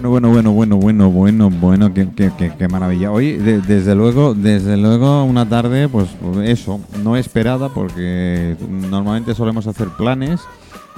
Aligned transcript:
Bueno, 0.00 0.10
bueno, 0.10 0.30
bueno, 0.30 0.52
bueno, 0.52 0.76
bueno, 0.76 1.10
bueno, 1.10 1.50
bueno, 1.50 1.92
qué, 1.92 2.08
qué, 2.14 2.52
qué, 2.56 2.68
maravilla. 2.68 3.10
Hoy, 3.10 3.32
de- 3.32 3.60
desde 3.60 3.96
luego, 3.96 4.32
desde 4.32 4.76
luego, 4.76 5.24
una 5.24 5.48
tarde, 5.48 5.88
pues 5.88 6.06
eso, 6.44 6.78
no 7.02 7.16
esperada, 7.16 7.68
porque 7.68 8.54
normalmente 8.88 9.34
solemos 9.34 9.66
hacer 9.66 9.88
planes 9.98 10.40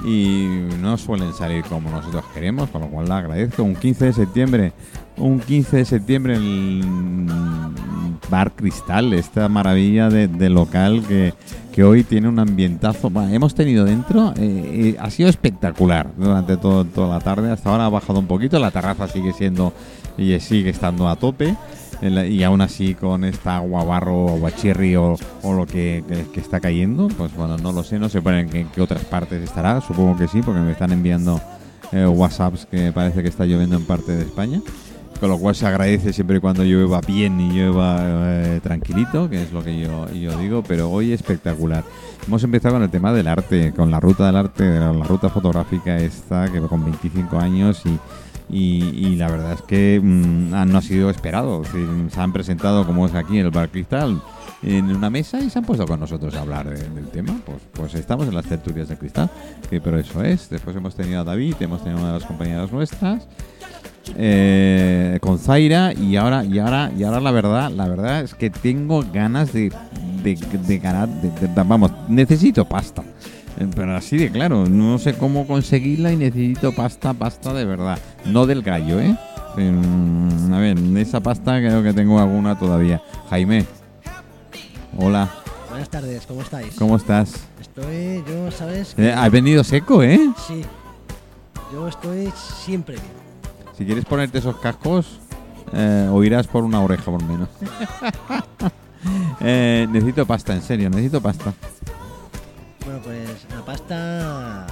y 0.05 0.45
no 0.79 0.99
suelen 0.99 1.33
salir 1.33 1.63
como 1.63 1.89
nosotros 1.89 2.23
queremos, 2.31 2.69
con 2.69 2.81
lo 2.81 2.89
cual 2.89 3.07
le 3.07 3.13
agradezco. 3.15 3.63
Un 3.63 3.75
15 3.75 4.05
de 4.05 4.13
septiembre, 4.13 4.71
un 5.17 5.39
15 5.39 5.77
de 5.77 5.85
septiembre 5.85 6.35
en 6.35 6.41
el 6.41 8.19
Bar 8.29 8.53
Cristal, 8.53 9.13
esta 9.13 9.49
maravilla 9.49 10.09
de, 10.09 10.49
local 10.49 11.03
que, 11.07 11.33
que 11.73 11.83
hoy 11.83 12.03
tiene 12.03 12.29
un 12.29 12.39
ambientazo. 12.39 13.11
Hemos 13.29 13.53
tenido 13.53 13.85
dentro, 13.85 14.33
eh, 14.37 14.93
eh, 14.95 14.97
ha 14.99 15.09
sido 15.09 15.29
espectacular 15.29 16.09
durante 16.17 16.57
todo, 16.57 16.85
toda 16.85 17.17
la 17.17 17.19
tarde. 17.19 17.51
Hasta 17.51 17.69
ahora 17.69 17.85
ha 17.85 17.89
bajado 17.89 18.19
un 18.19 18.27
poquito, 18.27 18.57
la 18.59 18.71
terraza 18.71 19.07
sigue 19.07 19.33
siendo 19.33 19.73
y 20.17 20.39
sigue 20.39 20.69
estando 20.69 21.09
a 21.09 21.15
tope. 21.15 21.55
En 22.01 22.31
Y 22.31 22.43
aún 22.43 22.61
así 22.61 22.95
con 22.95 23.23
esta 23.23 23.57
agua 23.57 23.83
barro 23.83 24.29
aguachirri 24.29 24.95
o, 24.95 25.15
o 25.43 25.53
lo 25.53 25.67
que, 25.67 26.03
que- 26.33 26.39
está 26.39 26.59
cayendo, 26.59 27.09
pues 27.09 27.35
bueno, 27.35 27.57
no 27.57 27.71
lo 27.71 27.83
sé, 27.83 27.99
no 27.99 28.09
sé 28.09 28.19
en 28.25 28.49
qué, 28.49 28.65
qué 28.73 28.81
otras 28.81 29.05
partes 29.05 29.43
estará, 29.43 29.81
supongo 29.81 30.17
que 30.17 30.27
sí, 30.27 30.41
porque 30.41 30.61
me 30.61 30.71
están 30.71 30.91
enviando 30.91 31.39
eh, 31.91 32.05
WhatsApps 32.07 32.65
que 32.65 32.91
parece 32.91 33.21
que 33.21 33.29
está 33.29 33.45
lloviendo 33.45 33.75
en 33.75 33.85
parte 33.85 34.13
de 34.13 34.23
España. 34.23 34.61
Con 35.21 35.29
lo 35.29 35.37
cual 35.37 35.53
se 35.53 35.67
agradece 35.67 36.13
siempre 36.13 36.37
y 36.37 36.39
cuando 36.39 36.63
llueva 36.63 36.99
bien 36.99 37.39
y 37.39 37.51
llueva 37.53 37.99
eh, 38.01 38.59
tranquilito, 38.63 39.29
que 39.29 39.43
es 39.43 39.51
lo 39.51 39.63
que 39.63 39.79
yo, 39.79 40.11
yo 40.11 40.35
digo, 40.39 40.63
pero 40.67 40.89
hoy 40.89 41.13
espectacular. 41.13 41.83
Hemos 42.25 42.43
empezado 42.43 42.73
con 42.73 42.81
el 42.83 42.89
tema 42.89 43.13
del 43.13 43.27
arte, 43.27 43.71
con 43.71 43.91
la 43.91 43.99
ruta 43.99 44.25
del 44.25 44.35
arte, 44.35 44.79
la, 44.79 44.91
ruta 44.91 45.29
fotográfica 45.29 45.95
esta, 45.97 46.51
que 46.51 46.59
con 46.61 46.83
25 46.83 47.37
años 47.37 47.83
y, 47.85 47.99
y, 48.49 49.15
la 49.15 49.29
verdad 49.29 49.53
es 49.53 49.61
que 49.61 50.01
mm, 50.01 50.49
no 50.71 50.77
ha 50.79 50.81
sido 50.81 51.11
esperado. 51.11 51.61
Se 51.65 52.19
han 52.19 52.33
presentado, 52.33 52.87
como 52.87 53.05
es 53.05 53.13
aquí 53.13 53.37
en 53.37 53.45
el 53.45 53.51
Bar 53.51 53.69
Cristal, 53.69 54.19
en 54.63 54.85
una 54.85 55.11
mesa 55.11 55.39
y 55.39 55.51
se 55.51 55.59
han 55.59 55.65
puesto 55.65 55.85
con 55.85 55.99
nosotros 55.99 56.33
a 56.33 56.41
hablar 56.41 56.67
de- 56.67 56.89
del 56.89 57.09
tema. 57.09 57.39
Pues, 57.45 57.59
pues 57.73 57.93
estamos 57.93 58.27
en 58.27 58.33
las 58.33 58.45
tertulias 58.45 58.89
de 58.89 58.97
cristal, 58.97 59.29
pero 59.69 59.99
eso 59.99 60.23
es. 60.23 60.49
Después 60.49 60.75
hemos 60.75 60.95
tenido 60.95 61.21
a 61.21 61.23
David, 61.23 61.53
hemos 61.59 61.83
tenido 61.83 61.99
a 61.99 62.01
una 62.05 62.13
de 62.13 62.19
las 62.19 62.27
compañeras 62.27 62.71
nuestras 62.71 63.27
eh, 64.15 65.17
con 65.21 65.37
Zaira 65.39 65.93
y 65.93 66.15
ahora 66.15 66.43
y 66.43 66.59
ahora 66.59 66.91
y 66.97 67.03
ahora 67.03 67.19
la 67.19 67.31
verdad 67.31 67.69
la 67.71 67.87
verdad 67.87 68.21
es 68.21 68.33
que 68.35 68.49
tengo 68.49 69.03
ganas 69.13 69.53
de 69.53 69.71
de, 70.23 70.35
de 70.35 70.77
ganar 70.79 71.07
de- 71.07 71.47
vamos 71.63 71.91
necesito 72.09 72.65
pasta 72.65 73.03
Eh, 73.59 73.67
pero 73.75 73.95
así 73.97 74.17
de 74.17 74.29
claro 74.31 74.65
no 74.67 74.97
sé 74.97 75.13
cómo 75.13 75.45
conseguirla 75.45 76.11
y 76.13 76.17
necesito 76.17 76.71
pasta 76.73 77.13
pasta 77.13 77.53
de 77.53 77.65
verdad 77.65 77.97
no 78.25 78.45
del 78.45 78.61
gallo 78.61 78.99
eh 78.99 79.15
Mm, 79.57 80.53
a 80.53 80.59
ver 80.59 80.79
de 80.79 81.01
esa 81.01 81.19
pasta 81.19 81.59
creo 81.59 81.83
que 81.83 81.91
tengo 81.93 82.19
alguna 82.21 82.57
todavía 82.57 83.01
Jaime 83.29 83.65
hola 84.97 85.29
Buenas 85.69 85.89
tardes, 85.89 86.25
¿cómo 86.25 86.41
estáis? 86.41 86.73
cómo 86.77 86.95
estás 86.95 87.33
Estoy, 87.59 88.23
yo, 88.27 88.49
¿sabes? 88.51 88.93
Eh, 88.97 89.11
has 89.13 89.29
venido 89.29 89.63
seco 89.65 90.03
eh 90.03 90.19
Sí. 90.47 90.61
Yo 91.73 91.87
estoy 91.89 92.31
siempre 92.63 92.95
bien. 92.95 93.30
Si 93.81 93.85
quieres 93.87 94.05
ponerte 94.05 94.37
esos 94.37 94.57
cascos, 94.57 95.17
eh, 95.73 96.07
oirás 96.11 96.45
por 96.45 96.63
una 96.63 96.81
oreja 96.81 97.05
por 97.05 97.23
menos. 97.23 97.49
Eh, 99.43 99.87
necesito 99.89 100.27
pasta, 100.27 100.53
en 100.53 100.61
serio, 100.61 100.87
necesito 100.91 101.19
pasta. 101.19 101.51
Bueno, 102.85 102.99
pues 103.03 103.47
la 103.49 103.65
pasta. 103.65 104.67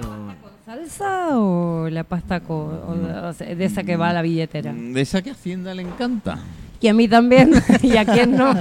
con- 0.00 0.34
¿Salsa 0.64 1.38
o 1.38 1.90
la 1.90 2.04
pasta 2.04 2.40
co- 2.40 2.54
o- 2.88 3.28
o 3.28 3.32
sea, 3.34 3.54
de 3.54 3.62
esa 3.66 3.82
que 3.84 3.98
va 3.98 4.08
a 4.08 4.12
la 4.14 4.22
billetera? 4.22 4.72
Mm, 4.72 4.94
De 4.94 5.00
esa 5.02 5.20
que 5.20 5.28
a 5.28 5.34
Hacienda 5.34 5.74
le 5.74 5.82
encanta. 5.82 6.38
Y 6.80 6.88
a 6.88 6.94
mí 6.94 7.08
también. 7.08 7.52
¿Y 7.82 7.96
a 7.96 8.04
quién 8.04 8.36
no? 8.36 8.54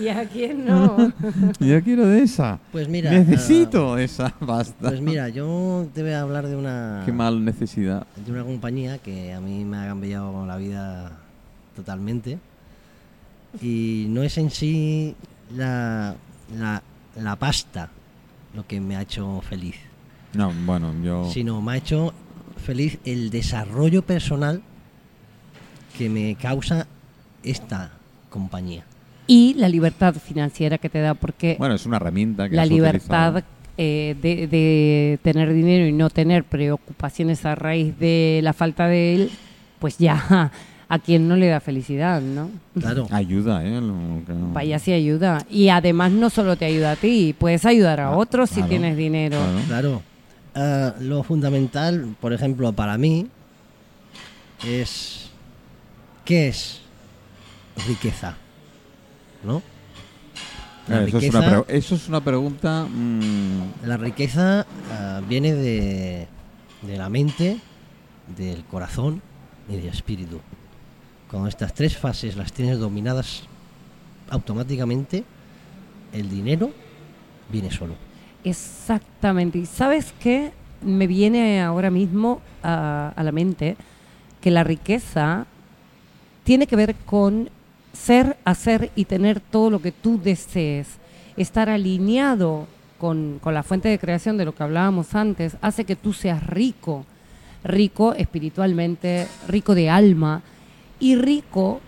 ¿Y 0.00 0.08
a 0.08 0.28
quién 0.28 0.64
no? 0.64 1.12
Yo 1.58 1.82
quiero 1.82 2.06
de 2.06 2.22
esa. 2.22 2.60
Pues 2.70 2.88
mira. 2.88 3.10
necesito 3.10 3.98
esa 3.98 4.26
ah, 4.26 4.46
pasta. 4.46 4.88
pues 4.88 5.00
mira, 5.00 5.28
yo 5.28 5.88
te 5.92 6.02
voy 6.02 6.12
a 6.12 6.20
hablar 6.20 6.46
de 6.46 6.56
una. 6.56 7.02
Qué 7.04 7.12
mal 7.12 7.44
necesidad. 7.44 8.06
De 8.24 8.30
una 8.30 8.44
compañía 8.44 8.98
que 8.98 9.32
a 9.32 9.40
mí 9.40 9.64
me 9.64 9.78
ha 9.78 9.86
cambiado 9.86 10.46
la 10.46 10.56
vida 10.56 11.18
totalmente. 11.74 12.38
Y 13.60 14.06
no 14.08 14.22
es 14.22 14.38
en 14.38 14.50
sí 14.50 15.14
la, 15.56 16.14
la, 16.56 16.82
la 17.16 17.36
pasta 17.36 17.90
lo 18.54 18.66
que 18.66 18.80
me 18.80 18.96
ha 18.96 19.02
hecho 19.02 19.40
feliz. 19.42 19.76
No, 20.34 20.52
bueno, 20.64 20.92
yo... 21.02 21.30
sino 21.32 21.60
me 21.60 21.72
ha 21.72 21.76
hecho 21.76 22.12
feliz 22.56 22.98
el 23.04 23.30
desarrollo 23.30 24.02
personal 24.02 24.62
que 25.96 26.08
me 26.08 26.34
causa 26.36 26.86
esta 27.42 27.90
compañía. 28.30 28.84
Y 29.26 29.54
la 29.54 29.68
libertad 29.68 30.14
financiera 30.14 30.76
que 30.78 30.88
te 30.90 31.00
da, 31.00 31.14
porque 31.14 31.56
Bueno, 31.58 31.74
es 31.74 31.86
una 31.86 31.96
herramienta 31.96 32.48
que 32.48 32.56
la 32.56 32.66
libertad 32.66 33.42
eh, 33.78 34.14
de, 34.20 34.46
de 34.46 35.18
tener 35.22 35.52
dinero 35.52 35.86
y 35.86 35.92
no 35.92 36.10
tener 36.10 36.44
preocupaciones 36.44 37.44
a 37.46 37.54
raíz 37.54 37.98
de 37.98 38.40
la 38.42 38.52
falta 38.52 38.86
de 38.86 39.14
él, 39.14 39.30
pues 39.78 39.96
ya 39.98 40.50
a 40.88 40.98
quien 40.98 41.26
no 41.26 41.36
le 41.36 41.48
da 41.48 41.60
felicidad, 41.60 42.20
¿no? 42.20 42.50
Claro, 42.78 43.06
Ayuda, 43.10 43.64
¿eh? 43.64 43.80
Lo 43.80 43.94
que- 44.26 44.32
Vaya 44.52 44.78
si 44.78 44.92
ayuda. 44.92 45.44
Y 45.50 45.70
además 45.70 46.12
no 46.12 46.28
solo 46.28 46.56
te 46.56 46.66
ayuda 46.66 46.92
a 46.92 46.96
ti, 46.96 47.34
puedes 47.38 47.64
ayudar 47.64 48.00
a 48.00 48.08
Ah, 48.08 48.16
otros 48.16 48.50
si 48.50 48.62
tienes 48.64 48.96
dinero. 48.96 49.38
claro. 49.38 49.62
claro. 49.66 50.02
Ah, 50.56 50.94
lo 51.00 51.22
fundamental, 51.24 52.14
por 52.20 52.32
ejemplo, 52.32 52.72
para 52.72 52.96
mí 52.98 53.26
es 54.66 55.23
¿qué 56.24 56.48
es 56.48 56.80
riqueza? 57.86 58.36
¿No? 59.44 59.62
La 60.88 61.02
Eh, 61.02 61.04
eso, 61.08 61.18
es 61.18 61.30
una 61.30 61.40
riqueza- 61.40 61.62
pre- 61.64 61.76
eso 61.78 61.94
es 61.94 62.08
una 62.08 62.20
pregunta... 62.22 62.86
mm, 62.90 63.86
La 63.86 63.96
riqueza 63.96 64.66
ah, 64.92 65.20
viene 65.28 65.54
de, 65.54 66.28
de 66.82 66.96
la 66.96 67.08
mente, 67.08 67.58
del 68.36 68.64
corazón 68.64 69.22
y 69.68 69.76
del 69.76 69.86
espíritu. 69.88 70.40
Cuando 71.30 71.48
estas 71.48 71.72
tres 71.74 71.96
fases 71.96 72.36
las 72.36 72.52
tienes 72.52 72.78
dominadas 72.78 73.42
automáticamente, 74.30 75.24
el 76.12 76.28
dinero 76.30 76.70
viene 77.50 77.70
solo. 77.70 77.94
Exactamente. 78.44 79.58
¿Y 79.58 79.66
sabes 79.66 80.14
qué? 80.20 80.52
Me 80.82 81.06
viene 81.06 81.62
ahora 81.62 81.90
mismo 81.90 82.40
a, 82.62 83.12
a 83.16 83.22
la 83.22 83.32
mente 83.32 83.76
que 84.40 84.50
la 84.50 84.64
riqueza 84.64 85.46
tiene 86.44 86.66
que 86.66 86.76
ver 86.76 86.94
con 86.94 87.50
ser, 87.92 88.36
hacer 88.44 88.90
y 88.94 89.06
tener 89.06 89.40
todo 89.40 89.70
lo 89.70 89.82
que 89.82 89.92
tú 89.92 90.20
desees. 90.22 90.88
Estar 91.36 91.68
alineado 91.68 92.66
con, 92.98 93.40
con 93.42 93.54
la 93.54 93.62
fuente 93.62 93.88
de 93.88 93.98
creación 93.98 94.36
de 94.36 94.44
lo 94.44 94.54
que 94.54 94.62
hablábamos 94.62 95.14
antes 95.14 95.56
hace 95.60 95.84
que 95.84 95.96
tú 95.96 96.12
seas 96.12 96.46
rico, 96.46 97.04
rico 97.64 98.14
espiritualmente, 98.14 99.26
rico 99.48 99.74
de 99.74 99.90
alma 99.90 100.42
y 101.00 101.16
rico 101.16 101.80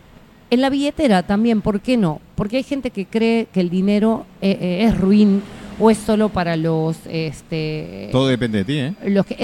en 0.50 0.61
la 0.61 0.71
billetera 0.71 1.23
también, 1.25 1.61
¿por 1.61 1.81
qué 1.81 1.97
no? 1.97 2.21
Porque 2.34 2.59
hay 2.59 2.62
gente 2.62 2.91
que 2.91 3.06
cree 3.06 3.47
que 3.53 3.61
el 3.61 3.71
dinero 3.71 4.27
eh, 4.41 4.56
eh, 4.61 4.84
es 4.84 4.99
ruin 4.99 5.43
o 5.78 5.91
es 5.91 5.99
solo 5.99 6.28
para 6.28 6.56
los 6.56 6.97
este 7.06 8.09
todo 8.12 8.28
depende 8.28 8.59
de 8.59 8.65
ti, 8.65 8.78
¿eh? 8.78 8.94
los 9.11 9.27
que 9.27 9.37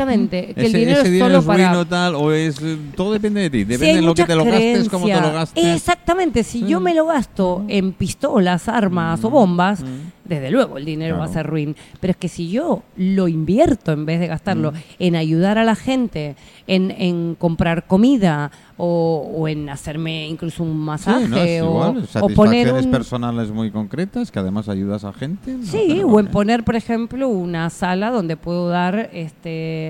exactamente 0.00 0.54
que 0.54 0.60
el 0.60 0.66
ese, 0.66 0.78
dinero 0.78 1.00
ese 1.00 1.12
es 1.14 1.18
solo 1.20 1.38
es 1.38 1.44
para 1.44 1.68
ruin 1.70 1.80
o 1.80 1.86
tal, 1.86 2.14
o 2.14 2.32
es... 2.32 2.60
Todo 2.96 3.12
depende 3.12 3.42
de 3.42 3.50
ti. 3.50 3.64
Depende 3.64 3.96
de 3.96 4.02
lo 4.02 4.14
que 4.14 4.24
te 4.24 4.34
lo 4.34 4.44
gastes, 4.44 4.88
cómo 4.88 5.06
te 5.06 5.12
lo 5.12 5.18
creencia. 5.18 5.38
gastes. 5.40 5.64
Exactamente, 5.76 6.44
si 6.44 6.66
yo 6.66 6.80
Mm. 6.80 6.82
me 6.82 6.94
lo 6.94 7.06
gasto 7.06 7.64
en 7.68 7.92
pistolas, 7.92 8.68
armas 8.68 9.22
o 9.24 9.30
bombas, 9.30 9.82
Mm. 9.82 9.86
desde 10.24 10.50
luego 10.50 10.78
el 10.78 10.84
dinero 10.84 11.16
va 11.18 11.24
a 11.24 11.26
Claro. 11.26 11.32
ser 11.42 11.46
ruin. 11.46 11.76
Pero 12.00 12.12
es 12.12 12.16
que 12.16 12.28
si 12.28 12.48
yo 12.50 12.82
lo 12.96 13.28
invierto 13.28 13.92
en 13.92 14.06
vez 14.06 14.20
de 14.20 14.26
gastarlo 14.28 14.72
Mm. 14.72 14.74
en 14.98 15.16
ayudar 15.16 15.58
a 15.58 15.64
la 15.64 15.74
gente, 15.74 16.36
en, 16.66 16.90
en 16.92 17.34
comprar 17.34 17.86
comida 17.86 18.50
o, 18.76 19.30
o 19.36 19.48
en 19.48 19.68
hacerme 19.68 20.26
incluso 20.28 20.62
un 20.62 20.76
masaje 20.78 21.24
Sí, 21.24 21.30
no, 21.30 21.36
es 21.36 21.62
o, 21.62 21.66
igual. 21.66 21.88
o 21.90 21.92
poner 21.94 22.06
Satisfacciones 22.08 22.84
un... 22.86 22.90
personales 22.90 23.50
muy 23.50 23.70
concretas 23.70 24.30
que 24.30 24.38
además 24.38 24.68
ayudas 24.68 25.04
a 25.04 25.12
gente. 25.12 25.52
no 25.52 25.66
Sí, 25.66 26.02
o 26.04 26.18
en 26.20 26.28
poner, 26.28 26.64
por 26.64 26.76
ejemplo, 26.76 27.28
una 27.28 27.68
sala 27.70 28.10
donde 28.10 28.36
puedo 28.36 28.68
dar 28.68 29.10
este 29.12 29.89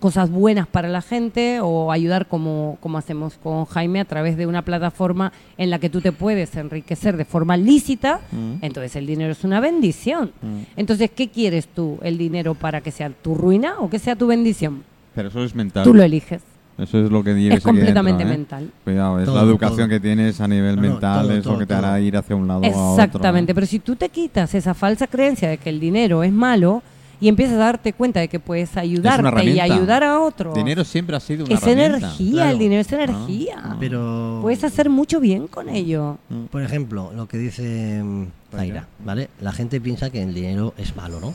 cosas 0.00 0.30
buenas 0.30 0.66
para 0.66 0.88
la 0.88 1.02
gente 1.02 1.60
o 1.60 1.92
ayudar 1.92 2.26
como, 2.28 2.78
como 2.80 2.96
hacemos 2.98 3.34
con 3.42 3.66
Jaime 3.66 4.00
a 4.00 4.04
través 4.06 4.36
de 4.36 4.46
una 4.46 4.62
plataforma 4.62 5.32
en 5.58 5.68
la 5.70 5.78
que 5.78 5.90
tú 5.90 6.00
te 6.00 6.12
puedes 6.12 6.56
enriquecer 6.56 7.16
de 7.16 7.24
forma 7.24 7.56
lícita, 7.56 8.20
Mm. 8.32 8.54
entonces 8.62 8.96
el 8.96 9.06
dinero 9.06 9.32
es 9.32 9.44
una 9.44 9.60
bendición. 9.60 10.32
Mm. 10.40 10.60
Entonces, 10.76 11.10
¿qué 11.14 11.28
quieres 11.28 11.68
tú? 11.68 11.98
¿El 12.02 12.16
dinero 12.18 12.54
para 12.54 12.80
que 12.80 12.90
sea 12.90 13.10
tu 13.10 13.34
ruina 13.34 13.74
o 13.78 13.90
que 13.90 13.98
sea 13.98 14.16
tu 14.16 14.26
bendición? 14.26 14.82
Pero 15.14 15.28
eso 15.28 15.44
es 15.44 15.54
mental. 15.54 15.84
Tú 15.84 15.92
lo 15.94 16.02
eliges. 16.02 16.42
Eso 16.78 17.02
es 17.02 17.10
lo 17.10 17.24
que 17.24 17.32
lleves 17.34 17.58
Es 17.58 17.64
completamente 17.64 18.24
dentro, 18.24 18.34
¿eh? 18.34 18.60
mental. 18.60 18.70
Cuidado, 18.84 19.18
es 19.20 19.24
Todo, 19.24 19.36
la 19.36 19.42
educación 19.42 19.78
todo. 19.78 19.88
que 19.88 20.00
tienes 20.00 20.40
a 20.42 20.46
nivel 20.48 20.76
No, 20.76 20.82
no, 20.82 20.88
mental, 20.90 21.22
todo, 21.26 21.32
es 21.32 21.44
lo 21.44 21.50
todo, 21.52 21.58
que 21.60 21.66
te 21.66 21.74
hará 21.74 22.00
ir 22.00 22.16
hacia 22.18 22.36
un 22.36 22.46
lado 22.46 22.60
o 22.60 22.64
a 22.64 22.68
otro. 22.68 23.02
Exactamente, 23.02 23.52
¿eh? 23.52 23.54
pero 23.54 23.66
si 23.66 23.78
tú 23.78 23.96
te 23.96 24.08
quitas 24.10 24.54
esa 24.54 24.74
falsa 24.74 25.06
creencia 25.06 25.48
de 25.48 25.56
que 25.56 25.70
el 25.70 25.80
dinero 25.80 26.22
es 26.22 26.32
malo, 26.32 26.82
y 27.20 27.28
empiezas 27.28 27.54
a 27.56 27.58
darte 27.58 27.92
cuenta 27.92 28.20
de 28.20 28.28
que 28.28 28.38
puedes 28.40 28.76
ayudarte 28.76 29.44
y 29.44 29.58
ayudar 29.60 30.04
a 30.04 30.20
otro. 30.20 30.52
Dinero 30.52 30.84
siempre 30.84 31.16
ha 31.16 31.20
sido 31.20 31.46
una 31.46 31.54
es 31.54 31.62
herramienta. 31.62 31.96
energía, 31.96 32.32
Claro. 32.32 32.50
el 32.50 32.58
dinero 32.58 32.80
es 32.82 32.92
Ah. 32.92 32.96
energía. 33.02 33.76
Pero, 33.80 34.38
Puedes 34.42 34.64
hacer 34.64 34.90
mucho 34.90 35.20
bien 35.20 35.46
con 35.46 35.68
ello. 35.68 36.18
por 36.50 36.62
ejemplo, 36.62 37.12
lo 37.14 37.26
que 37.26 37.38
dice 37.38 38.02
mm, 38.02 38.26
Zaira, 38.54 38.86
¿vale? 39.04 39.30
La 39.40 39.52
gente 39.52 39.80
piensa 39.80 40.10
que 40.10 40.22
el 40.22 40.34
dinero 40.34 40.74
es 40.76 40.94
malo, 40.96 41.20
¿no? 41.20 41.34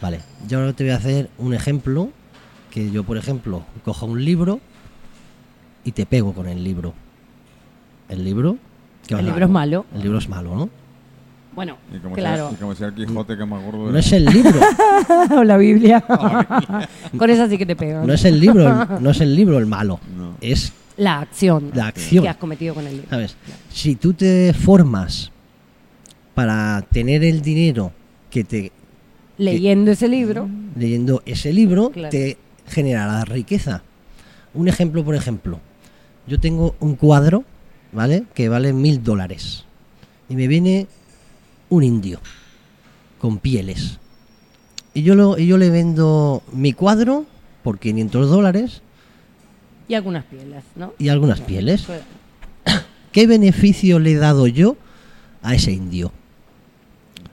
Vale, 0.00 0.20
yo 0.48 0.58
ahora 0.60 0.72
te 0.72 0.84
voy 0.84 0.92
a 0.92 0.96
hacer 0.96 1.28
un 1.38 1.54
ejemplo 1.54 2.10
que 2.70 2.90
yo, 2.90 3.04
por 3.04 3.16
ejemplo, 3.16 3.64
cojo 3.84 4.06
un 4.06 4.24
libro 4.24 4.60
y 5.84 5.92
te 5.92 6.06
pego 6.06 6.32
con 6.32 6.48
el 6.48 6.62
libro. 6.62 6.92
El 8.08 8.24
libro... 8.24 8.58
¿qué 9.06 9.14
vas 9.14 9.20
El 9.22 9.26
libro 9.30 9.44
es 9.46 9.50
malo. 9.50 9.86
El 9.94 10.02
libro 10.02 10.18
es 10.18 10.28
malo, 10.28 10.54
¿no? 10.56 10.68
Bueno, 11.54 11.76
Y 11.94 11.98
como, 11.98 12.14
claro. 12.14 12.48
sea, 12.48 12.56
y 12.56 12.60
como 12.60 12.74
sea 12.74 12.86
el 12.88 12.94
Quijote 12.94 13.36
que 13.36 13.44
más 13.44 13.62
gordo 13.64 13.90
No 13.92 13.98
es 13.98 14.12
el 14.12 14.24
libro, 14.24 14.60
o 15.38 15.44
la 15.44 15.56
Biblia. 15.56 16.04
con 17.16 17.30
esa 17.30 17.48
sí 17.48 17.58
que 17.58 17.66
te 17.66 17.76
pego. 17.76 18.04
no 18.04 18.12
es 18.12 18.24
el 18.24 18.40
libro, 18.40 18.66
el- 18.68 19.02
no 19.02 19.10
es 19.10 19.20
el 19.20 19.34
libro 19.34 19.58
el 19.58 19.66
malo, 19.66 20.00
No. 20.16 20.36
es 20.40 20.72
La 20.96 21.20
acción, 21.20 21.70
la 21.74 21.86
acción. 21.88 22.22
que 22.24 22.28
has 22.28 22.36
cometido 22.36 22.74
con 22.74 22.86
el 22.86 22.92
libro. 22.94 23.08
¿Sabes? 23.10 23.36
Si 23.70 23.94
tú 23.96 24.12
te 24.14 24.52
formas 24.52 25.30
para 26.34 26.82
tener 26.92 27.22
el 27.24 27.40
dinero 27.42 27.92
que 28.30 28.44
te 28.44 28.72
Leyendo 29.36 29.90
ese 29.90 30.06
libro, 30.06 30.48
leyendo 30.76 31.22
ese 31.26 31.52
libro 31.52 31.90
Claro. 31.90 32.10
te 32.10 32.36
generará 32.68 33.24
riqueza. 33.24 33.82
Un 34.54 34.68
ejemplo, 34.68 35.04
por 35.04 35.16
ejemplo, 35.16 35.58
yo 36.28 36.38
tengo 36.38 36.76
un 36.78 36.94
cuadro, 36.94 37.42
¿vale? 37.92 38.24
Que 38.34 38.48
vale 38.48 38.72
mil 38.72 39.02
dólares 39.02 39.64
y 40.28 40.36
me 40.36 40.46
viene 40.46 40.86
un 41.74 41.84
indio 41.84 42.20
con 43.18 43.38
pieles 43.38 43.98
y 44.94 45.02
yo 45.02 45.14
lo 45.14 45.38
y 45.38 45.46
yo 45.46 45.58
le 45.58 45.70
vendo 45.70 46.42
mi 46.52 46.72
cuadro 46.72 47.26
por 47.62 47.78
500 47.78 48.30
dólares 48.30 48.82
y 49.88 49.94
algunas 49.94 50.24
pieles, 50.24 50.64
¿no? 50.76 50.94
y 50.98 51.08
algunas 51.08 51.40
pieles. 51.40 51.82
Claro. 51.82 52.02
¿Qué 53.12 53.26
beneficio 53.26 53.98
le 53.98 54.12
he 54.12 54.16
dado 54.16 54.46
yo 54.46 54.76
a 55.42 55.54
ese 55.54 55.72
indio? 55.72 56.12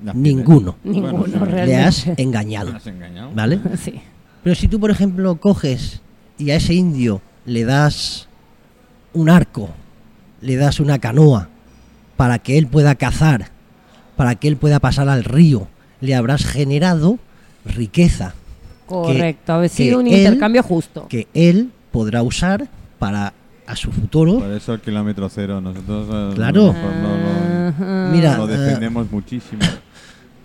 Las 0.03 0.15
pieles. 0.15 0.35
Ninguno. 0.35 0.75
Ninguno, 0.83 1.23
realmente. 1.23 1.65
Le 1.67 1.77
has 1.77 2.07
engañado, 2.17 2.75
has 2.75 2.87
engañado. 2.87 3.31
¿vale? 3.33 3.59
Sí. 3.77 4.01
Pero 4.43 4.55
si 4.55 4.67
tú, 4.67 4.79
por 4.79 4.89
ejemplo, 4.89 5.35
coges 5.35 6.01
y 6.39 6.49
a 6.49 6.55
ese 6.55 6.73
indio 6.73 7.21
le 7.45 7.63
das 7.63 8.27
un 9.13 9.29
arco, 9.29 9.69
le 10.41 10.55
das 10.55 10.79
una 10.79 10.97
canoa 10.97 11.49
para 12.17 12.39
que 12.39 12.57
él 12.57 12.65
pueda 12.67 12.95
cazar, 12.95 13.50
para 14.21 14.35
que 14.35 14.47
él 14.47 14.55
pueda 14.55 14.79
pasar 14.79 15.09
al 15.09 15.23
río, 15.23 15.67
le 15.99 16.13
habrás 16.13 16.45
generado 16.45 17.17
riqueza 17.65 18.35
Correcto, 18.85 19.53
ha 19.53 19.61
que 19.63 19.69
sido 19.69 19.97
un 19.99 20.05
él- 20.05 20.19
intercambio 20.19 20.61
justo. 20.61 21.07
que 21.09 21.27
él 21.33 21.71
podrá 21.91 22.21
usar 22.21 22.67
para 22.99 23.33
a 23.65 23.75
su 23.75 23.91
futuro. 23.91 24.37
Por 24.37 24.51
eso 24.51 24.75
el 24.75 24.81
kilómetro 24.81 25.27
cero. 25.27 25.59
Nosotros 25.59 26.07
eh, 26.11 26.35
Claro. 26.35 26.67
no, 26.67 26.73
no, 26.73 27.17
no, 27.17 27.67
Ajá. 27.69 28.09
Mira, 28.11 28.37
lo 28.37 28.47
eh, 28.47 28.55
defendemos 28.57 29.11
muchísimo. 29.11 29.63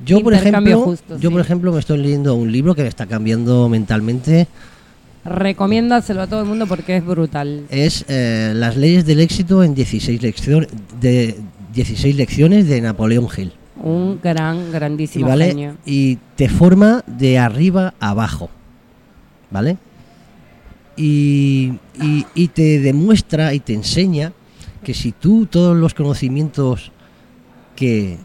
Yo, 0.02 0.22
por 0.22 0.32
ejemplo, 0.32 0.80
justo, 0.80 1.18
yo 1.18 1.30
por 1.30 1.42
sí. 1.42 1.44
ejemplo 1.46 1.70
me 1.70 1.80
estoy 1.80 1.98
leyendo 1.98 2.34
un 2.34 2.50
libro 2.50 2.74
que 2.74 2.80
me 2.82 2.88
está 2.88 3.04
cambiando 3.04 3.68
mentalmente. 3.68 4.48
Recomiéndaselo 5.22 6.22
a 6.22 6.26
todo 6.28 6.40
el 6.40 6.46
mundo 6.46 6.66
porque 6.66 6.96
es 6.96 7.04
brutal. 7.04 7.64
Es 7.68 8.06
eh, 8.08 8.52
Las 8.54 8.74
leyes 8.78 9.04
del 9.04 9.20
éxito 9.20 9.62
en 9.62 9.74
16 9.74 10.22
lecciones 10.22 10.68
de 10.98 11.36
16 11.74 12.16
lecciones 12.16 12.68
de 12.68 12.80
Napoleón 12.80 13.28
Hill. 13.36 13.52
Un 13.82 14.18
gran, 14.22 14.68
y 14.68 14.72
grandísimo 14.72 15.28
vale 15.28 15.46
genio. 15.48 15.76
y 15.84 16.16
te 16.34 16.48
forma 16.48 17.04
de 17.06 17.38
arriba 17.38 17.94
a 18.00 18.10
abajo 18.10 18.48
vale 19.50 19.76
y, 20.96 21.72
y- 22.00 22.26
y 22.34 22.48
te 22.48 22.80
demuestra 22.80 23.52
y 23.54 23.60
te 23.60 23.74
enseña 23.74 24.32
que 24.82 24.94
si 24.94 25.12
tú 25.12 25.46
todos 25.46 25.76
los 25.76 25.94
conocimientos 25.94 26.90
que 27.74 28.16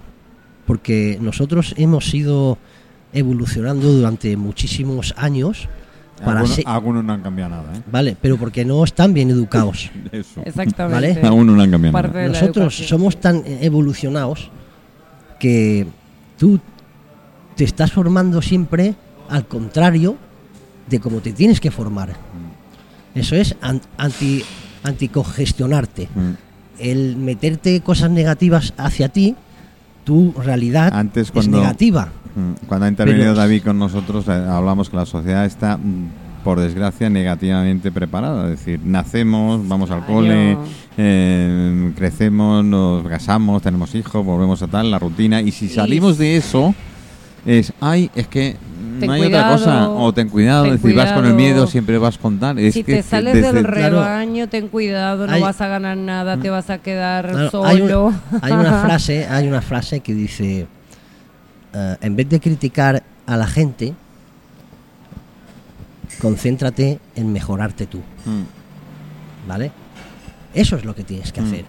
porque 0.65 1.17
nosotros 1.21 1.73
hemos 1.77 2.13
ido 2.13 2.57
evolucionando 3.13 3.91
durante 3.91 4.37
muchísimos 4.37 5.13
años 5.17 5.67
para 6.23 6.41
Algunos, 6.41 6.61
algunos 6.65 7.03
no 7.03 7.13
han 7.13 7.21
cambiado 7.21 7.49
nada. 7.51 7.75
¿eh? 7.75 7.81
vale 7.91 8.15
pero 8.21 8.37
porque 8.37 8.63
no 8.63 8.83
están 8.83 9.13
bien 9.13 9.31
educados 9.31 9.91
Eso. 10.11 10.41
Exactamente. 10.45 11.13
¿Vale? 11.15 11.27
Algunos 11.27 11.57
no 11.57 11.61
han 11.63 11.71
cambiado 11.71 11.91
Parte 11.93 12.17
nada. 12.19 12.27
nosotros 12.29 12.75
somos 12.77 13.19
tan 13.19 13.43
evolucionados 13.45 14.49
que 15.41 15.87
tú 16.37 16.59
te 17.55 17.63
estás 17.63 17.91
formando 17.91 18.43
siempre 18.43 18.93
al 19.27 19.47
contrario 19.47 20.15
de 20.87 20.99
cómo 20.99 21.19
te 21.19 21.33
tienes 21.33 21.59
que 21.59 21.71
formar. 21.71 22.13
Eso 23.15 23.35
es 23.35 23.55
an- 23.59 23.81
anti 23.97 24.43
anticongestionarte. 24.83 26.09
Mm. 26.13 26.31
El 26.77 27.17
meterte 27.17 27.81
cosas 27.81 28.11
negativas 28.11 28.73
hacia 28.77 29.09
ti, 29.09 29.35
tu 30.03 30.31
realidad 30.33 30.91
Antes 30.93 31.31
es 31.33 31.47
negativa. 31.47 32.09
Mm, 32.35 32.65
Cuando 32.67 32.85
ha 32.85 32.89
intervenido 32.89 33.31
Pero- 33.33 33.35
David 33.35 33.63
con 33.63 33.79
nosotros, 33.79 34.27
eh, 34.27 34.31
hablamos 34.31 34.89
que 34.91 34.95
la 34.95 35.05
sociedad 35.07 35.45
está, 35.45 35.77
mm, 35.77 36.07
por 36.43 36.59
desgracia, 36.59 37.09
negativamente 37.09 37.91
preparada. 37.91 38.45
Es 38.51 38.59
decir, 38.59 38.79
nacemos, 38.83 39.67
vamos 39.67 39.89
al 39.91 40.05
cole, 40.05 40.57
eh, 40.97 41.91
crecemos, 41.95 42.63
nos 42.65 43.07
casamos, 43.07 43.61
tenemos 43.61 43.93
hijos, 43.95 44.25
volvemos 44.25 44.61
a 44.61 44.67
tal, 44.67 44.91
la 44.91 44.99
rutina. 44.99 45.41
Y 45.41 45.51
si 45.51 45.69
salimos 45.69 46.17
de 46.17 46.37
eso, 46.37 46.73
es, 47.45 47.73
ay, 47.79 48.09
es 48.15 48.27
que 48.27 48.55
Ten 48.99 49.07
no 49.07 49.13
hay 49.13 49.23
otra 49.23 49.49
cosa. 49.49 49.89
O 49.89 50.13
ten 50.13 50.29
cuidado, 50.29 50.65
ten 50.65 50.73
es 50.75 50.81
decir, 50.83 50.95
vas 50.97 51.11
con 51.13 51.25
el 51.25 51.33
miedo, 51.33 51.65
siempre 51.65 51.97
vas 51.97 52.17
con 52.17 52.39
tal. 52.39 52.59
Es 52.59 52.73
si 52.75 52.83
que 52.83 52.95
te 52.97 53.03
sales 53.03 53.33
desde- 53.33 53.53
del 53.53 53.65
Claro. 53.65 54.01
rebaño, 54.03 54.47
ten 54.47 54.67
cuidado, 54.67 55.25
no 55.25 55.33
Hay- 55.33 55.41
vas 55.41 55.59
a 55.61 55.67
ganar 55.67 55.97
nada, 55.97 56.37
te 56.37 56.49
vas 56.49 56.69
a 56.69 56.77
quedar 56.79 57.29
Claro, 57.31 57.49
solo. 57.51 57.65
hay, 57.65 57.81
una, 57.81 58.21
hay 58.41 58.51
una 58.51 58.81
frase, 58.83 59.25
hay 59.27 59.47
una 59.47 59.61
frase 59.61 60.01
que 60.01 60.13
dice, 60.13 60.67
eh, 61.73 61.95
en 62.01 62.15
vez 62.15 62.29
de 62.29 62.39
criticar 62.39 63.01
a 63.25 63.37
la 63.37 63.47
gente, 63.47 63.93
concéntrate 66.21 66.99
en 67.15 67.33
mejorarte 67.33 67.87
tú, 67.87 67.99
Mm. 68.25 69.47
¿vale? 69.47 69.71
Eso 70.53 70.75
es 70.75 70.85
lo 70.85 70.93
que 70.93 71.03
tienes 71.03 71.31
que 71.31 71.41
Mm. 71.41 71.45
hacer. 71.45 71.65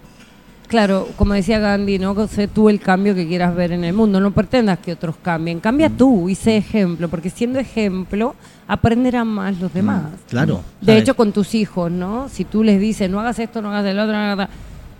Claro, 0.69 1.09
como 1.17 1.35
decía 1.35 1.59
Gandhi, 1.59 1.99
no 1.99 2.27
sé 2.29 2.49
tú 2.49 2.71
el 2.71 2.81
cambio 2.81 3.15
que 3.15 3.27
quieras 3.29 3.55
ver 3.55 3.73
en 3.73 3.85
el 3.85 3.93
mundo, 3.93 4.21
no 4.21 4.31
pretendas 4.31 4.79
que 4.79 4.93
otros 4.93 5.17
cambien, 5.23 5.61
cambia 5.61 5.91
tú 5.91 6.31
y 6.31 6.35
sé 6.35 6.57
ejemplo, 6.57 7.09
porque 7.09 7.29
siendo 7.29 7.59
ejemplo 7.59 8.35
aprenderán 8.67 9.29
más 9.29 9.59
los 9.61 9.73
demás. 9.75 10.05
Claro. 10.31 10.63
De 10.81 10.87
¿sabes? 10.87 11.03
hecho, 11.03 11.15
con 11.15 11.33
tus 11.33 11.55
hijos, 11.55 11.91
¿no? 11.91 12.29
Si 12.31 12.45
tú 12.47 12.63
les 12.65 12.81
dices, 12.81 13.11
no 13.11 13.21
hagas 13.21 13.39
esto, 13.39 13.61
no 13.61 13.69
hagas 13.69 13.85
el 13.85 13.99
otro, 13.99 14.13
no 14.15 14.19
hagas... 14.33 14.49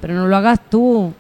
pero 0.01 0.13
no 0.15 0.27
lo 0.27 0.37
hagas 0.37 0.61
tú, 0.69 1.15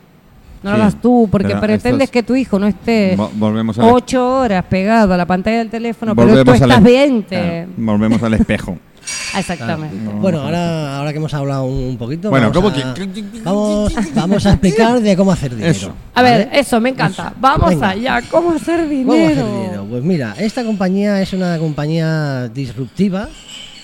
no 0.62 0.71
lo 0.71 0.76
Sí, 0.76 0.81
hagas 0.83 1.00
tú, 1.00 1.28
porque 1.31 1.49
pero 1.49 1.61
pretendes 1.61 2.02
estos- 2.04 2.11
que 2.11 2.23
tu 2.23 2.35
hijo 2.37 2.59
no 2.59 2.66
esté 2.66 3.16
Vo- 3.16 3.31
volvemos 3.35 3.78
a 3.78 3.83
la- 3.83 3.92
ocho 3.92 4.38
horas 4.40 4.64
pegado 4.69 5.14
a 5.14 5.16
la 5.16 5.26
pantalla 5.26 5.59
del 5.59 5.71
teléfono, 5.71 6.14
pero 6.14 6.28
tú 6.28 6.35
volvemos 6.35 6.54
estás 6.61 6.78
es- 6.78 6.83
20. 6.85 7.37
claro, 7.37 7.69
volvemos 7.76 8.23
al 8.23 8.35
espejo. 8.35 8.78
Ah, 9.35 9.40
Exactamente. 9.40 9.97
No, 9.97 10.12
Bueno, 10.12 10.38
no, 10.38 10.45
ahora, 10.45 10.99
ahora 10.99 11.11
que 11.11 11.16
hemos 11.19 11.35
hablado 11.35 11.64
un, 11.64 11.97
poquito, 11.97 12.31
Bueno, 12.31 12.50
vamos, 12.52 12.73
¿cómo 12.73 12.90
a, 12.90 12.95
que- 12.95 13.14
vamos, 13.42 13.92
vamos 14.14 14.47
a 14.47 14.50
explicar 14.50 15.00
de 15.00 15.16
cómo 15.16 15.33
hacer 15.33 15.54
dinero. 15.57 15.71
Eso. 15.73 15.92
A 16.14 16.23
ver, 16.23 16.47
¿vale? 16.47 16.61
eso 16.61 16.81
me 16.81 16.90
encanta. 16.90 17.33
Vamos 17.40 17.71
Venga. 17.71 17.88
allá. 17.88 18.23
¿Cómo 18.31 18.52
hacer 18.52 18.88
dinero? 18.88 19.09
¿Cómo 19.11 19.25
hacer 19.26 19.45
dinero? 19.45 19.87
Pues 19.90 20.04
mira, 20.04 20.35
esta 20.38 20.62
compañía 20.62 21.21
es 21.21 21.33
una 21.33 21.59
compañía 21.59 22.49
disruptiva, 22.49 23.28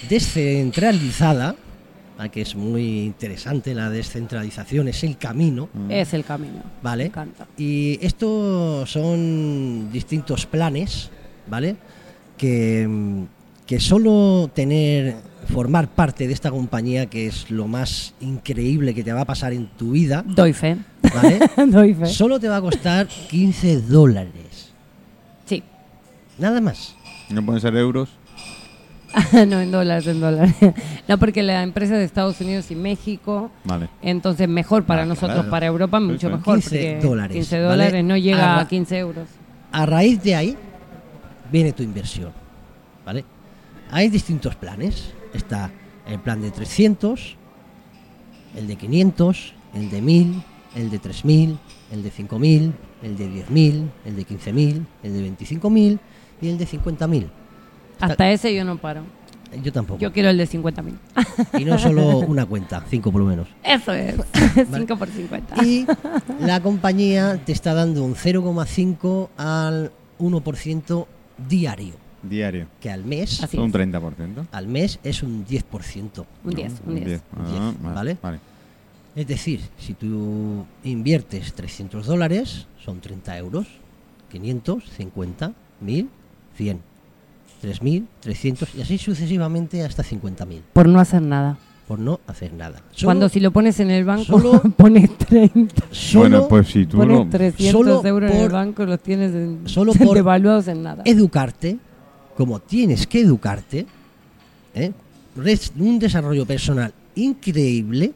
descentralizada, 0.09 1.57
que 2.29 2.41
es 2.43 2.57
muy 2.57 3.05
interesante, 3.05 3.75
la 3.75 3.91
descentralización 3.91 4.89
es 4.89 5.05
el 5.05 5.17
camino, 5.17 5.69
Es 5.89 6.13
el 6.15 6.25
camino. 6.25 6.57
Me 6.57 6.63
¿vale? 6.83 7.05
encanta. 7.07 7.47
Y 7.57 7.97
estos 8.05 8.91
son 8.91 9.89
distintos 9.93 10.45
planes, 10.47 11.11
¿vale? 11.47 11.77
Que, 12.37 12.87
mm, 12.89 13.23
que 13.67 13.79
solo 13.79 14.51
tener, 14.53 15.15
formar 15.53 15.89
parte 15.89 16.27
de 16.27 16.33
esta 16.33 16.51
compañía, 16.51 17.07
que 17.07 17.29
es 17.29 17.51
lo 17.53 17.69
más 17.69 18.15
increíble 18.21 18.95
que 18.95 19.05
te 19.05 19.13
va 19.13 19.21
a 19.21 19.25
pasar 19.25 19.53
en 19.53 19.69
tu 19.69 19.93
vida, 19.93 20.25
Doy 20.27 20.53
fe. 20.53 20.77
¿vale? 21.15 21.39
Doy 21.71 21.95
fe. 21.95 22.07
solo 22.07 22.41
te 22.41 22.49
va 22.49 22.57
a 22.57 22.61
costar 22.61 23.07
15 23.07 23.83
dólares. 23.83 24.73
Sí. 25.47 25.63
Nada 26.39 26.61
más. 26.61 26.97
¿No 27.31 27.45
pueden 27.45 27.61
ser 27.61 27.77
euros? 27.77 28.09
no, 29.47 29.61
en 29.61 29.71
dólares, 29.71 30.07
en 30.07 30.21
dólares. 30.21 30.55
no, 31.09 31.19
porque 31.19 31.43
la 31.43 31.63
empresa 31.63 31.95
es 31.95 31.99
de 32.01 32.05
Estados 32.05 32.41
Unidos 32.41 32.71
y 32.71 32.75
México. 32.77 33.51
Vale. 33.65 33.89
Entonces, 34.03 34.49
mejor 34.49 34.85
para 34.85 35.03
Ah, 35.03 35.07
nosotros, 35.07 35.35
claro. 35.37 35.51
para 35.51 35.67
Europa, 35.67 35.99
mucho 36.01 36.29
mejor. 36.31 36.57
15 36.61 36.69
porque 36.71 36.99
dólares, 37.09 37.35
15 37.37 37.57
¿vale? 37.57 37.69
dólares 37.69 38.05
no 38.05 38.17
llega 38.17 38.55
Arra- 38.57 38.63
a 38.63 38.69
15 38.69 38.99
euros. 38.99 39.29
A 39.73 39.87
raíz 39.87 40.23
de 40.23 40.35
ahí 40.35 40.57
viene 41.51 41.73
tu 41.73 41.83
inversión, 41.83 42.33
¿vale? 43.05 43.25
Hay 43.91 44.09
distintos 44.09 44.55
planes. 44.57 45.13
Está 45.33 45.71
el 46.07 46.19
plan 46.21 46.41
de 46.41 46.51
300, 46.51 47.37
el 48.57 48.67
de 48.67 48.77
500, 48.77 49.55
el 49.75 49.91
de 49.91 50.01
1000, 50.03 50.43
el 50.75 50.91
de 50.91 51.01
3.000, 51.01 51.57
el 51.93 52.03
de 52.03 52.13
5.000, 52.13 52.73
el 53.03 53.17
de 53.17 53.29
10.000, 53.47 53.89
el 54.07 54.17
de 54.17 54.27
15.000, 54.27 54.85
el 55.03 55.13
de 55.13 55.31
25.000 55.47 55.99
y 56.41 56.49
el 56.49 56.59
de 56.59 56.67
50.000. 56.67 57.27
Hasta 58.01 58.31
ese 58.31 58.55
yo 58.55 58.65
no 58.65 58.77
paro. 58.79 59.03
Yo 59.63 59.73
tampoco. 59.73 59.99
Yo 59.99 60.13
quiero 60.13 60.29
el 60.29 60.37
de 60.37 60.47
50.000. 60.47 61.61
Y 61.61 61.65
no 61.65 61.79
solo 61.79 62.19
una 62.29 62.45
cuenta, 62.45 62.85
cinco 62.91 63.11
por 63.11 63.23
lo 63.23 63.27
menos. 63.29 63.49
Eso 63.65 63.93
es. 63.95 64.17
5 64.75 64.97
por 64.99 65.09
50. 65.09 65.65
Y 65.65 65.87
la 66.41 66.61
compañía 66.63 67.41
te 67.45 67.53
está 67.53 67.73
dando 67.73 68.05
un 68.05 68.15
0,5 68.15 69.29
al 69.39 69.91
1% 70.19 71.07
diario, 71.49 71.95
Diario. 72.23 72.67
que 72.81 72.91
al 72.91 73.05
mes, 73.05 73.43
Así 73.43 73.57
Un 73.57 73.69
es. 73.69 73.73
30%. 73.75 74.47
al 74.53 74.67
mes 74.69 74.99
es 75.03 75.23
un 75.23 75.47
10%. 75.47 76.25
Un 76.45 76.51
10, 76.55 76.73
un 76.87 76.95
10. 76.97 77.07
Diez. 77.07 77.23
Un 77.37 77.45
Ah, 77.47 77.49
diez, 77.49 77.95
¿vale? 77.95 78.17
vale. 78.21 78.39
Es 79.17 79.27
decir, 79.27 79.61
si 79.79 79.95
tú 79.95 80.67
inviertes 80.85 81.55
300 81.55 82.07
dólares, 82.07 82.67
son 82.85 83.01
30 83.01 83.37
euros. 83.39 83.67
500, 84.31 84.85
50, 84.97 85.53
1000, 85.81 86.09
100, 86.57 86.81
3000, 87.61 88.07
300 88.21 88.75
y 88.77 88.83
así 88.83 88.99
sucesivamente 88.99 89.83
hasta 89.85 90.03
50.000 90.03 90.61
Por 90.73 90.89
no 90.89 91.01
hacer 91.01 91.23
nada. 91.23 91.59
por 91.89 91.99
no 91.99 92.21
hacer 92.27 92.53
nada. 92.53 92.83
Solo- 92.93 93.07
Cuando 93.07 93.29
si 93.31 93.41
lo 93.41 93.51
pones 93.51 93.81
en 93.81 93.91
el 93.91 94.05
banco, 94.05 94.25
solo- 94.25 94.61
pones 94.77 95.17
30. 95.19 95.85
solo 95.91 96.21
bueno, 96.29 96.49
pues 96.49 96.69
si 96.69 96.85
tú 96.87 96.99
Pones 96.99 97.17
lo... 97.19 97.29
300 97.29 97.73
solo 97.73 98.07
euros 98.07 98.31
en 98.31 98.37
el 98.37 98.43
por- 98.45 98.53
banco, 98.53 98.85
los 98.87 99.01
tienes 99.01 99.33
en- 99.35 99.61
solo 99.67 99.93
por- 100.05 100.15
devaluados 100.15 100.69
en 100.69 100.83
nada. 100.83 101.03
educarte, 101.07 101.79
como 102.37 102.61
tienes 102.61 103.07
que 103.07 103.21
educarte, 103.21 103.87
¿eh? 104.75 104.93
Un 105.79 105.99
desarrollo 105.99 106.45
personal 106.47 106.93
increíble 107.15 108.13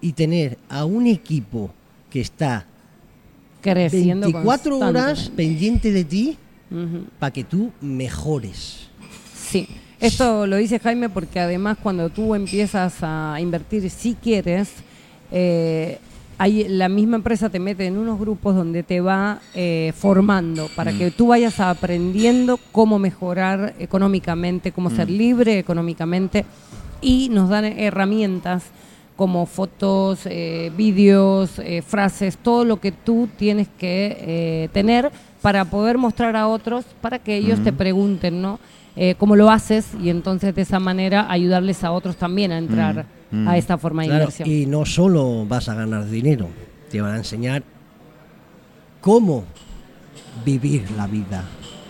y 0.00 0.12
tener 0.12 0.58
a 0.68 0.84
un 0.84 1.06
equipo 1.06 1.70
que 2.10 2.20
está 2.20 2.66
Creciendo 3.62 4.26
24 4.26 4.78
horas 4.78 5.30
pendiente 5.34 5.90
de 5.90 6.04
ti 6.04 6.36
Para 7.18 7.32
que 7.32 7.44
tú 7.44 7.70
mejores. 7.80 8.88
Sí, 9.34 9.68
esto 10.00 10.46
lo 10.46 10.56
dice 10.56 10.80
Jaime 10.80 11.08
porque 11.08 11.38
además 11.38 11.78
cuando 11.82 12.08
tú 12.10 12.34
empiezas 12.34 12.96
a 13.02 13.36
invertir, 13.40 13.88
si 13.90 14.14
quieres, 14.14 14.70
eh, 15.30 15.98
hay, 16.36 16.66
la 16.68 16.88
misma 16.88 17.16
empresa 17.16 17.48
te 17.48 17.60
mete 17.60 17.86
en 17.86 17.96
unos 17.96 18.18
grupos 18.18 18.56
donde 18.56 18.82
te 18.82 19.00
va 19.00 19.40
eh, 19.54 19.92
formando 19.96 20.68
para 20.74 20.92
que 20.92 21.10
tú 21.10 21.28
vayas 21.28 21.60
aprendiendo 21.60 22.58
cómo 22.72 22.98
mejorar 22.98 23.74
económicamente, 23.78 24.72
cómo 24.72 24.90
ser 24.90 25.10
libre 25.10 25.58
económicamente. 25.58 26.44
Y 27.00 27.28
nos 27.28 27.50
dan 27.50 27.64
herramientas 27.64 28.64
como 29.16 29.46
fotos, 29.46 30.20
eh, 30.24 30.72
vídeos, 30.76 31.58
eh, 31.58 31.82
frases, 31.82 32.36
todo 32.36 32.64
lo 32.64 32.80
que 32.80 32.92
tú 32.92 33.28
tienes 33.36 33.68
que 33.78 34.16
eh, 34.20 34.68
tener 34.72 35.10
para 35.44 35.66
poder 35.66 35.98
mostrar 35.98 36.36
a 36.36 36.48
otros, 36.48 36.86
para 37.02 37.18
que 37.18 37.36
ellos 37.36 37.62
te 37.62 37.70
pregunten, 37.70 38.40
¿no? 38.40 38.58
Eh, 38.96 39.14
cómo 39.18 39.36
lo 39.36 39.50
haces 39.50 39.88
y 40.02 40.08
entonces 40.08 40.54
de 40.54 40.62
esa 40.62 40.80
manera 40.80 41.26
ayudarles 41.30 41.84
a 41.84 41.92
otros 41.92 42.16
también 42.16 42.50
a 42.50 42.56
entrar 42.58 43.04
Mm, 43.30 43.44
mm. 43.44 43.48
a 43.48 43.56
esta 43.58 43.76
forma 43.76 44.02
de 44.02 44.08
Claro, 44.08 44.22
inversión. 44.24 44.48
y 44.48 44.64
no 44.64 44.86
solo 44.86 45.44
vas 45.46 45.68
a 45.68 45.74
ganar 45.74 46.08
dinero, 46.08 46.48
te 46.90 47.00
van 47.02 47.12
a 47.14 47.16
enseñar 47.18 47.62
cómo 49.00 49.44
vivir 50.44 50.90
la 50.96 51.06
vida. 51.06 51.44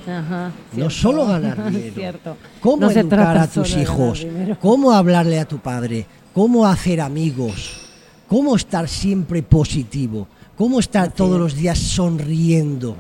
Ajá, 0.06 0.50
No 0.72 0.74
cierto. 0.74 0.90
solo 0.90 1.26
ganar 1.34 1.70
dinero. 1.70 1.94
Cierto. 1.94 2.36
Cómo 2.60 2.76
No 2.78 2.90
educar 2.90 3.38
a 3.38 3.46
tus 3.46 3.76
hijos, 3.76 4.26
cómo 4.60 4.92
hablarle 4.92 5.38
a 5.38 5.44
tu 5.46 5.58
padre, 5.58 6.06
cómo 6.32 6.66
hacer 6.66 7.00
amigos, 7.00 7.88
cómo 8.28 8.56
estar 8.56 8.88
siempre 8.88 9.42
positivo, 9.42 10.26
cómo 10.56 10.80
estar 10.80 11.08
Así 11.08 11.16
todos 11.16 11.34
es. 11.34 11.40
los 11.40 11.54
días 11.54 11.78
sonriendo, 11.78 12.96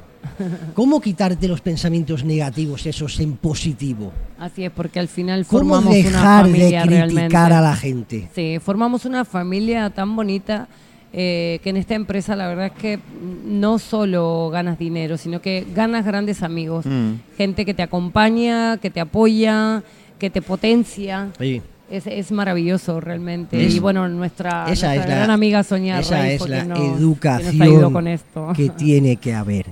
cómo 0.74 1.00
quitarte 1.00 1.48
los 1.48 1.60
pensamientos 1.60 2.24
negativos, 2.24 2.86
esos 2.86 3.18
en 3.20 3.36
positivo, 3.36 4.12
Así 4.38 4.64
es, 4.64 4.70
porque 4.70 4.98
al 5.00 5.08
final 5.08 5.46
cómo 5.46 5.60
formamos 5.76 5.84
una 5.86 5.94
dejar 5.96 6.44
de 6.46 6.50
familia 6.52 6.82
criticar 6.82 6.88
realmente. 7.08 7.36
a 7.36 7.60
la 7.60 7.76
gente. 7.76 8.28
Sí, 8.34 8.58
formamos 8.60 9.04
una 9.04 9.24
familia 9.24 9.90
tan 9.90 10.14
bonita 10.16 10.68
eh, 11.12 11.60
que 11.62 11.70
en 11.70 11.76
esta 11.76 11.94
empresa 11.94 12.34
la 12.34 12.48
verdad 12.48 12.66
es 12.66 12.72
que 12.72 12.98
no 13.46 13.78
solo 13.78 14.50
ganas 14.50 14.78
dinero, 14.78 15.16
sino 15.16 15.40
que 15.40 15.64
ganas 15.74 16.04
grandes 16.04 16.42
amigos. 16.42 16.84
Mm. 16.86 17.12
Gente 17.38 17.64
que 17.64 17.72
te 17.72 17.82
acompaña, 17.84 18.78
que 18.78 18.90
te 18.90 19.00
apoya, 19.00 19.82
que 20.18 20.28
te 20.30 20.42
potencia. 20.42 21.28
Sí. 21.38 21.62
Es, 21.88 22.06
es 22.08 22.32
maravilloso 22.32 22.98
realmente. 23.00 23.64
Es- 23.64 23.74
y 23.76 23.78
bueno, 23.78 24.08
nuestra, 24.08 24.64
esa 24.70 24.88
nuestra 24.88 24.94
es 24.94 25.08
la- 25.08 25.14
gran 25.16 25.30
amiga 25.30 25.62
Sonia 25.62 26.00
Esa 26.00 26.20
Rey 26.22 26.34
es 26.34 26.48
la 26.48 26.64
nos- 26.64 26.78
educación 26.80 27.62
ayudó 27.62 27.92
con 27.92 28.08
esto. 28.08 28.52
que 28.56 28.70
tiene 28.70 29.16
que 29.16 29.34
haber. 29.34 29.66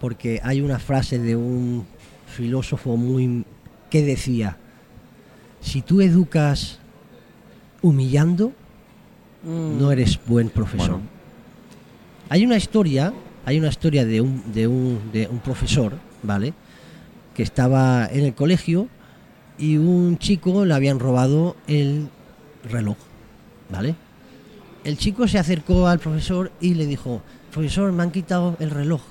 Porque 0.00 0.40
hay 0.42 0.60
una 0.60 0.78
frase 0.78 1.18
de 1.18 1.36
un 1.36 1.86
filósofo 2.26 2.96
muy 2.96 3.44
que 3.90 4.02
decía, 4.02 4.56
si 5.60 5.82
tú 5.82 6.00
educas 6.00 6.78
humillando, 7.82 8.52
Mm. 9.42 9.78
no 9.78 9.92
eres 9.92 10.18
buen 10.26 10.48
profesor. 10.48 10.90
Bueno. 10.90 11.02
Hay 12.28 12.44
una 12.44 12.56
historia, 12.56 13.12
hay 13.46 13.58
una 13.58 13.68
historia 13.68 14.04
de 14.04 14.20
un, 14.20 14.42
de 14.52 14.66
un, 14.66 14.98
de 15.12 15.28
un 15.28 15.38
profesor, 15.38 15.94
¿vale? 16.22 16.54
Que 17.34 17.44
estaba 17.44 18.06
en 18.10 18.24
el 18.24 18.34
colegio 18.34 18.88
y 19.56 19.76
un 19.76 20.18
chico 20.18 20.64
le 20.64 20.74
habían 20.74 20.98
robado 20.98 21.56
el 21.68 22.08
reloj, 22.68 22.96
¿vale? 23.70 23.94
El 24.84 24.98
chico 24.98 25.28
se 25.28 25.38
acercó 25.38 25.86
al 25.86 25.98
profesor 26.00 26.50
y 26.60 26.74
le 26.74 26.86
dijo, 26.86 27.22
profesor, 27.52 27.92
me 27.92 28.02
han 28.02 28.10
quitado 28.10 28.56
el 28.58 28.70
reloj. 28.70 29.02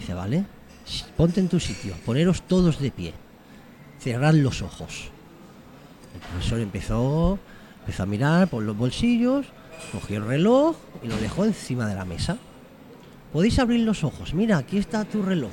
Dice, 0.00 0.14
vale, 0.14 0.46
ponte 1.14 1.40
en 1.40 1.48
tu 1.48 1.60
sitio, 1.60 1.94
poneros 2.06 2.40
todos 2.42 2.80
de 2.80 2.90
pie, 2.90 3.12
cerrad 3.98 4.32
los 4.32 4.62
ojos. 4.62 5.10
El 6.14 6.20
profesor 6.20 6.58
empezó, 6.60 7.38
empezó 7.80 8.04
a 8.04 8.06
mirar 8.06 8.48
por 8.48 8.62
los 8.62 8.74
bolsillos, 8.74 9.44
cogió 9.92 10.16
el 10.16 10.24
reloj 10.24 10.74
y 11.02 11.08
lo 11.08 11.18
dejó 11.18 11.44
encima 11.44 11.86
de 11.86 11.94
la 11.94 12.06
mesa. 12.06 12.38
Podéis 13.30 13.58
abrir 13.58 13.80
los 13.80 14.02
ojos, 14.02 14.32
mira, 14.32 14.56
aquí 14.56 14.78
está 14.78 15.04
tu 15.04 15.22
reloj. 15.22 15.52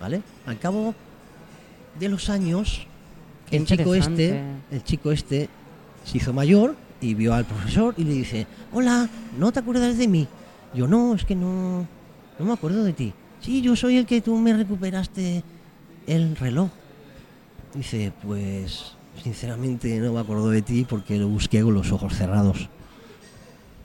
¿Vale? 0.00 0.22
Al 0.46 0.58
cabo 0.58 0.94
de 1.98 2.08
los 2.08 2.30
años, 2.30 2.86
Qué 3.50 3.58
el 3.58 3.66
chico 3.66 3.94
este, 3.94 4.42
el 4.70 4.82
chico 4.82 5.12
este 5.12 5.50
se 6.04 6.16
hizo 6.16 6.32
mayor 6.32 6.74
y 7.02 7.12
vio 7.12 7.34
al 7.34 7.44
profesor 7.44 7.92
y 7.98 8.04
le 8.04 8.14
dice, 8.14 8.46
hola, 8.72 9.10
¿no 9.38 9.52
te 9.52 9.60
acuerdas 9.60 9.98
de 9.98 10.08
mí? 10.08 10.26
Yo 10.72 10.88
no, 10.88 11.14
es 11.14 11.26
que 11.26 11.34
no, 11.34 11.86
no 12.40 12.46
me 12.46 12.52
acuerdo 12.54 12.82
de 12.82 12.92
ti. 12.94 13.12
Sí, 13.40 13.60
yo 13.62 13.76
soy 13.76 13.98
el 13.98 14.06
que 14.06 14.20
tú 14.20 14.36
me 14.36 14.52
recuperaste 14.54 15.42
el 16.06 16.36
reloj. 16.36 16.68
Dice, 17.74 18.12
pues 18.26 18.92
sinceramente 19.22 19.98
no 20.00 20.14
me 20.14 20.20
acuerdo 20.20 20.50
de 20.50 20.62
ti 20.62 20.86
porque 20.88 21.18
lo 21.18 21.28
busqué 21.28 21.62
con 21.62 21.74
los 21.74 21.92
ojos 21.92 22.14
cerrados. 22.14 22.68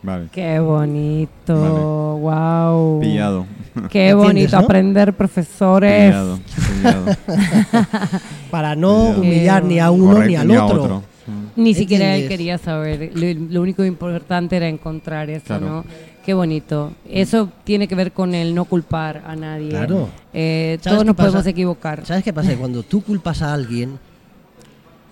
Vale. 0.02 0.28
Qué 0.32 0.60
bonito, 0.60 1.56
wow. 1.56 3.00
Pillado. 3.02 3.46
Qué 3.90 4.10
¿Entiendes, 4.10 4.16
bonito 4.16 4.58
no? 4.60 4.64
aprender, 4.64 5.14
profesores. 5.14 6.12
Pillado. 6.12 6.40
Pillado. 6.78 7.06
Para 8.52 8.76
no 8.76 9.10
humillar 9.10 9.64
ni 9.64 9.80
a 9.80 9.92
uno 9.92 10.14
Correcto, 10.14 10.30
ni 10.30 10.36
al 10.36 10.48
ni 10.48 10.58
otro. 10.58 11.04
Mm. 11.28 11.62
Ni 11.62 11.74
siquiera 11.74 12.16
él 12.16 12.28
quería 12.28 12.58
saber. 12.58 13.12
Lo, 13.16 13.48
lo 13.52 13.62
único 13.62 13.84
importante 13.84 14.58
era 14.58 14.68
encontrar 14.68 15.30
eso, 15.30 15.46
Claro. 15.46 15.68
¿no? 15.68 15.86
Qué 16.26 16.34
bonito. 16.34 16.92
Eso 17.08 17.50
tiene 17.64 17.88
que 17.88 17.94
ver 17.96 18.12
con 18.12 18.34
el 18.34 18.56
no 18.56 18.66
culpar 18.66 19.24
a 19.28 19.36
nadie. 19.36 19.70
Claro. 19.70 20.10
Eh, 20.34 20.80
¿Sabes 20.82 20.96
todos 20.96 21.06
nos 21.06 21.16
pasa? 21.16 21.28
podemos 21.30 21.48
equivocar. 21.48 22.06
¿Sabes 22.06 22.24
qué 22.24 22.34
pasa? 22.34 22.56
Cuando 22.56 22.82
tú 22.84 23.02
culpas 23.04 23.42
a 23.44 23.54
alguien, 23.54 24.00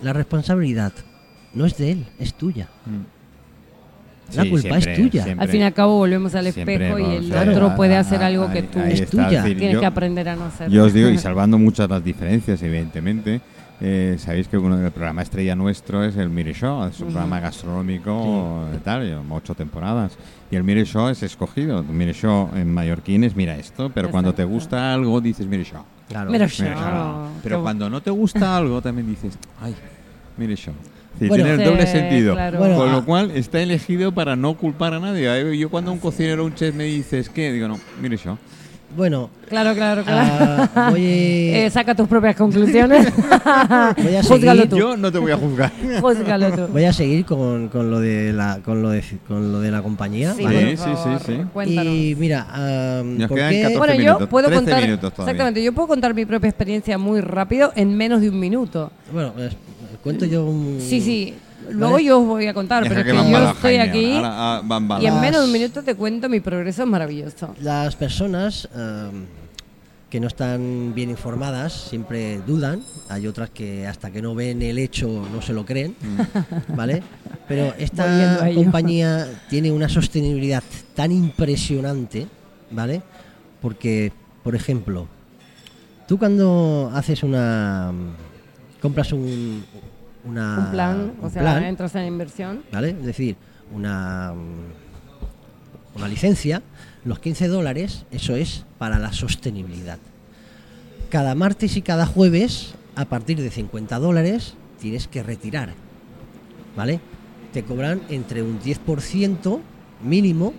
la 0.01 0.12
responsabilidad 0.13 0.91
no 1.53 1.65
es 1.65 1.77
de 1.77 1.91
él, 1.91 2.05
es 2.20 2.34
tuya. 2.34 2.67
Mm. 2.86 4.36
La 4.36 4.43
Sí, 4.43 4.50
culpa 4.50 4.77
es 4.79 4.96
tuya. 4.96 5.24
siempre. 5.24 5.43
Al 5.46 5.50
fin 5.51 5.62
y 5.62 5.63
al 5.65 5.74
cabo 5.74 5.98
volvemos 5.98 6.34
al 6.34 6.51
Siempre, 6.51 6.74
espejo 6.75 6.98
y 6.98 7.03
el 7.17 7.25
claro. 7.29 7.51
otro 7.51 7.75
puede 7.75 7.96
hacer 7.96 8.24
algo 8.24 8.50
que 8.51 8.60
ahí- 8.60 8.70
tú 8.72 8.79
ahí 8.79 8.93
Es 8.93 9.01
está, 9.01 9.27
tuya. 9.27 9.43
decir, 9.43 9.58
tienes 9.58 9.74
yo- 9.75 9.79
que 9.82 9.86
aprender 9.86 10.29
a 10.29 10.36
no 10.36 10.46
hacer. 10.46 10.70
Yo 10.72 10.86
os 10.86 10.93
digo, 10.93 11.10
y 11.10 11.17
salvando 11.20 11.60
muchas 11.60 11.88
las 11.88 12.03
diferencias, 12.03 12.60
evidentemente, 12.63 13.41
eh, 13.82 14.15
sabéis 14.18 14.48
que 14.48 14.58
uno 14.58 14.77
del 14.77 14.92
programa 14.92 15.22
estrella 15.22 15.56
nuestro 15.56 16.03
es 16.03 16.15
el 16.15 16.30
Mire 16.30 16.53
Show, 16.53 16.86
es 16.88 17.00
un 17.00 17.08
programa 17.08 17.39
gastronómico 17.39 18.65
tal, 18.84 19.03
lleva 19.06 19.22
ocho 19.30 19.56
temporadas. 19.56 20.18
Y 20.51 20.56
el 20.56 20.63
Mire 20.63 20.86
Show 20.86 21.10
es 21.10 21.24
escogido. 21.24 21.80
El 21.80 21.86
Mire 21.88 22.13
Show 22.13 22.50
en 22.56 22.74
mallorquín 22.74 23.24
es 23.24 23.36
mira 23.36 23.58
esto, 23.58 23.89
pero 23.94 24.10
cuando 24.12 24.34
te 24.34 24.44
gusta 24.44 24.94
algo 24.94 25.20
dices 25.20 25.48
Mire 25.48 25.63
Show. 25.65 25.84
Claro. 26.08 26.32
Mire 26.32 26.48
Show. 26.48 26.68
Show. 26.68 27.27
Pero 27.42 27.62
cuando 27.62 27.89
no 27.89 28.01
te 28.01 28.12
gusta 28.12 28.56
algo 28.58 28.82
también 28.82 29.08
dices, 29.08 29.38
ay, 29.62 29.75
Mire 30.38 30.56
Show. 30.56 30.74
Sí, 31.20 31.27
Bueno, 31.27 31.44
tiene 31.44 31.51
el 31.51 31.60
Sí, 31.60 31.65
doble 31.65 31.88
sentido. 31.88 32.34
claro. 32.34 32.58
Bueno, 32.58 32.75
Con 32.77 32.89
ah. 32.89 32.92
lo 32.94 33.06
cual 33.06 33.32
está 33.32 33.62
elegido 33.62 34.12
para 34.13 34.36
no 34.36 34.56
culpar 34.56 34.94
a 34.96 35.00
nadie. 35.00 35.58
Yo 35.58 35.70
cuando 35.70 35.92
un 35.92 36.00
cocinero 36.00 36.44
o 36.44 36.46
un 36.48 36.56
chef 36.56 36.74
me 36.74 36.86
dice, 36.86 37.20
es 37.20 37.30
que 37.30 37.51
digo, 37.51 37.68
no, 37.68 37.80
mire 38.01 38.18
yo. 38.18 38.38
Bueno, 38.95 39.29
Claro, 39.50 39.73
claro, 39.75 40.03
claro. 40.03 40.69
ah, 40.75 40.89
voy, 40.91 41.01
Eh, 41.05 41.69
saca 41.71 41.93
tus 41.93 42.07
propias 42.07 42.35
conclusiones. 42.35 43.07
Voy 43.97 44.15
a 44.15 44.23
seguir. 44.23 44.69
tú. 44.69 44.77
Yo 44.77 44.97
no 44.97 45.12
te 45.12 45.19
voy 45.19 45.31
a 45.31 45.38
juzgar. 45.38 45.71
Júzgalo 46.01 46.51
tú. 46.51 46.67
voy 46.71 46.85
a 46.85 46.93
seguir 46.93 47.23
con, 47.25 47.67
con 47.69 47.91
lo 47.91 48.00
de 48.00 48.33
la 48.33 48.59
con 48.65 48.81
lo 48.81 48.89
de, 48.89 49.03
con 49.27 49.51
lo 49.51 49.59
de 49.62 49.69
la 49.71 49.81
compañía. 49.83 50.33
Sí, 50.33 50.43
Sí, 50.43 50.77
sí, 50.77 51.09
sí. 51.25 51.33
Cuéntanos. 51.53 51.93
Y 51.93 52.15
mira, 52.17 52.47
ah, 52.50 53.01
Nos 53.05 53.27
¿por 53.29 53.38
quedan 53.38 53.51
qué- 53.51 53.62
14 53.62 53.77
bueno, 53.77 53.93
yo 53.93 54.00
minutos, 54.00 54.27
puedo 54.29 54.47
13 54.47 54.63
contar 54.63 54.83
exactamente, 54.89 55.63
yo 55.63 55.73
puedo 55.73 55.88
contar 55.88 56.13
mi 56.15 56.25
propia 56.25 56.50
experiencia 56.50 56.97
muy 56.97 57.21
rápido 57.21 57.71
en 57.75 57.95
menos 57.95 58.21
de 58.21 58.29
un 58.29 58.39
minuto. 58.39 58.91
Bueno, 59.12 59.33
eh, 59.38 59.50
cuento 60.03 60.25
yo 60.25 60.45
un... 60.45 60.77
Sí, 60.79 61.00
sí. 61.01 61.33
Luego 61.72 61.93
Vale. 61.93 62.05
yo 62.05 62.20
os 62.20 62.27
voy 62.27 62.48
a 62.48 62.53
contar, 62.53 62.84
Deja 62.84 62.96
pero 62.96 63.20
es 63.20 63.25
que 63.25 63.32
yo 63.32 63.50
estoy 63.50 63.75
aquí 63.77 64.15
ahora, 64.15 64.62
ah, 64.63 65.00
y 65.01 65.05
en 65.05 65.20
menos 65.20 65.41
de 65.41 65.48
un 65.48 65.51
minuto 65.51 65.84
te 65.84 65.96
cuento 65.96 66.29
mi 66.29 66.39
progreso 66.39 66.84
es 66.84 66.89
maravilloso. 66.89 67.55
Las 67.62 67.96
personas 67.96 68.67
ah, 68.75 69.10
que 70.13 70.20
no 70.20 70.27
están 70.27 70.93
bien 70.93 71.10
informadas 71.10 71.74
siempre 71.74 72.39
dudan. 72.46 72.84
Hay 73.10 73.25
otras 73.25 73.50
que 73.50 73.88
hasta 73.88 74.12
que 74.12 74.22
no 74.22 74.36
ven 74.36 74.62
el 74.62 74.77
hecho 74.77 75.08
no 75.34 75.41
se 75.41 75.53
lo 75.53 75.65
creen, 75.65 75.96
¿vale? 76.67 77.01
Pero 77.48 77.74
esta 77.79 78.48
compañía 78.53 79.27
tiene 79.50 79.72
una 79.72 79.89
sostenibilidad 79.89 80.62
tan 80.93 81.12
impresionante, 81.12 82.27
¿vale? 82.70 83.01
Porque, 83.60 84.12
por 84.43 84.53
ejemplo, 84.53 85.08
tú 86.08 86.20
cuando 86.20 86.91
haces 86.93 87.24
una... 87.24 87.91
compras 88.84 89.13
un, 89.13 89.65
una, 90.25 90.60
un 90.60 90.72
plan, 90.72 91.13
o 91.22 91.30
sea, 91.30 91.42
plan, 91.42 91.63
entras 91.63 91.96
en 91.96 92.06
inversión. 92.06 92.63
¿vale? 92.72 92.89
Es 92.89 93.06
decir, 93.06 93.36
una, 93.74 94.34
una 95.96 96.08
licencia, 96.08 96.62
los 97.06 97.20
15 97.20 97.48
dólares, 97.48 98.06
eso 98.12 98.36
es 98.36 98.65
para 98.77 99.00
la 99.00 99.13
sostenibilidad. 99.13 100.00
Cada 101.10 101.36
martes 101.36 101.77
y 101.77 101.82
cada 101.82 102.06
jueves, 102.06 102.74
a 102.96 103.06
partir 103.06 103.39
de 103.39 103.50
50 103.50 104.00
dólares, 104.00 104.56
tienes 104.80 105.08
que 105.08 105.24
retirar, 105.24 105.74
¿vale? 106.75 107.00
Te 107.51 107.63
cobran 107.63 108.01
entre 108.10 108.42
un 108.42 108.60
10% 108.60 109.60
mínimo, 110.03 110.53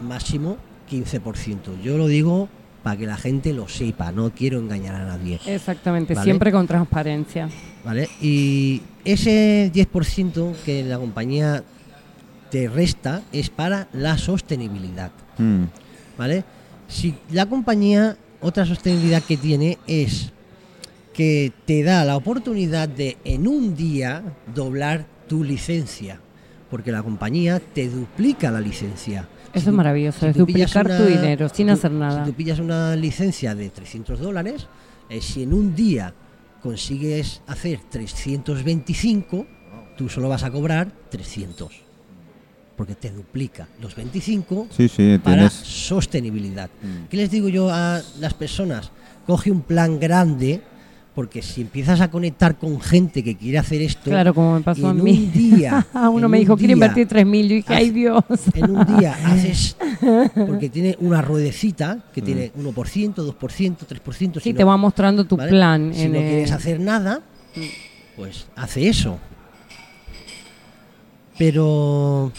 máximo 0.00 0.56
15%. 0.90 1.80
Yo 1.82 1.98
lo 1.98 2.06
digo 2.06 2.48
para 2.88 2.98
que 2.98 3.06
la 3.06 3.18
gente 3.18 3.52
lo 3.52 3.68
sepa, 3.68 4.12
no 4.12 4.30
quiero 4.30 4.58
engañar 4.58 4.94
a 4.94 5.04
nadie. 5.04 5.38
Exactamente, 5.44 6.14
Vale. 6.14 6.24
siempre 6.24 6.50
con 6.50 6.66
transparencia. 6.66 7.50
¿Vale? 7.84 8.08
Y 8.18 8.80
ese 9.04 9.70
10% 9.74 10.54
que 10.64 10.82
la 10.84 10.98
compañía 10.98 11.62
te 12.50 12.66
resta 12.66 13.20
es 13.30 13.50
para 13.50 13.88
la 13.92 14.16
sostenibilidad. 14.16 15.10
Mm. 15.36 15.64
¿Vale? 16.16 16.44
Si 16.88 17.14
la 17.30 17.44
compañía, 17.44 18.16
otra 18.40 18.64
sostenibilidad 18.64 19.22
que 19.22 19.36
tiene 19.36 19.76
es 19.86 20.32
que 21.12 21.52
te 21.66 21.82
da 21.82 22.06
la 22.06 22.16
oportunidad 22.16 22.88
de 22.88 23.18
en 23.22 23.46
un 23.46 23.76
día 23.76 24.22
doblar 24.54 25.04
tu 25.28 25.44
licencia. 25.44 26.20
Porque 26.70 26.90
la 26.90 27.02
compañía 27.02 27.60
te 27.60 27.90
duplica 27.90 28.50
la 28.50 28.62
licencia. 28.62 29.28
Eso 29.58 29.66
tú- 29.66 29.70
es 29.70 29.76
maravilloso, 29.76 30.26
es 30.26 30.36
tú 30.36 30.46
pillas 30.46 30.72
duplicar 30.72 30.96
tu 30.98 31.04
dinero 31.04 31.48
sin 31.48 31.66
tú- 31.68 31.72
hacer 31.74 31.90
nada. 31.90 32.24
Si 32.24 32.30
tú 32.30 32.36
pillas 32.36 32.58
una 32.58 32.96
licencia 32.96 33.54
de 33.54 33.68
300 33.70 34.18
dólares, 34.20 34.66
eh, 35.08 35.20
si 35.20 35.42
en 35.42 35.52
un 35.54 35.74
día 35.74 36.12
consigues 36.62 37.40
hacer 37.46 37.80
325, 37.90 39.46
tú 39.96 40.08
solo 40.08 40.28
vas 40.28 40.42
a 40.44 40.50
cobrar 40.50 40.90
300. 41.10 41.82
Porque 42.76 42.94
te 42.94 43.10
duplica 43.10 43.66
los 43.80 43.96
25 43.96 44.68
Sí, 44.70 44.88
sí, 44.88 45.18
para 45.22 45.36
tienes. 45.36 45.52
sostenibilidad. 45.52 46.70
Mm. 46.80 47.06
¿Qué 47.10 47.16
les 47.16 47.30
digo 47.30 47.48
yo 47.48 47.70
a 47.70 48.00
las 48.20 48.34
personas? 48.34 48.90
Coge 49.26 49.50
un 49.50 49.62
plan 49.62 49.98
grande, 49.98 50.62
porque 51.18 51.42
si 51.42 51.62
empiezas 51.62 52.00
a 52.00 52.12
conectar 52.12 52.58
con 52.58 52.80
gente 52.80 53.24
que 53.24 53.36
quiere 53.36 53.58
hacer 53.58 53.82
esto, 53.82 54.08
Claro, 54.08 54.32
como 54.32 54.54
me 54.54 54.60
pasó 54.60 54.82
en 54.82 54.86
a 54.86 54.90
un 54.92 55.02
mí. 55.02 55.28
día, 55.34 55.84
Uno 56.12 56.28
me 56.28 56.36
un 56.38 56.42
dijo, 56.44 56.56
quiero 56.56 56.74
invertir 56.74 57.08
3.000. 57.08 57.42
Yo 57.48 57.54
dije, 57.56 57.74
ay 57.74 57.90
Dios. 57.90 58.22
en 58.54 58.70
un 58.70 58.86
día 58.86 59.18
haces, 59.24 59.76
porque 60.46 60.68
tiene 60.68 60.96
una 61.00 61.20
ruedecita 61.20 61.96
Mm. 61.96 62.12
que 62.14 62.22
tiene 62.22 62.52
1%, 62.56 63.14
2%, 63.16 63.76
3%. 63.84 64.34
Sí, 64.34 64.40
si 64.40 64.54
te 64.54 64.60
no- 64.62 64.68
va 64.68 64.76
mostrando 64.76 65.24
tu 65.24 65.36
¿vale? 65.36 65.50
plan. 65.50 65.90
Si 65.92 66.02
en 66.02 66.12
no 66.12 66.18
el- 66.20 66.24
quieres 66.28 66.52
hacer 66.52 66.78
nada, 66.78 67.20
pues 68.14 68.46
hace 68.54 68.88
eso. 68.88 69.18
Pero 71.36 72.30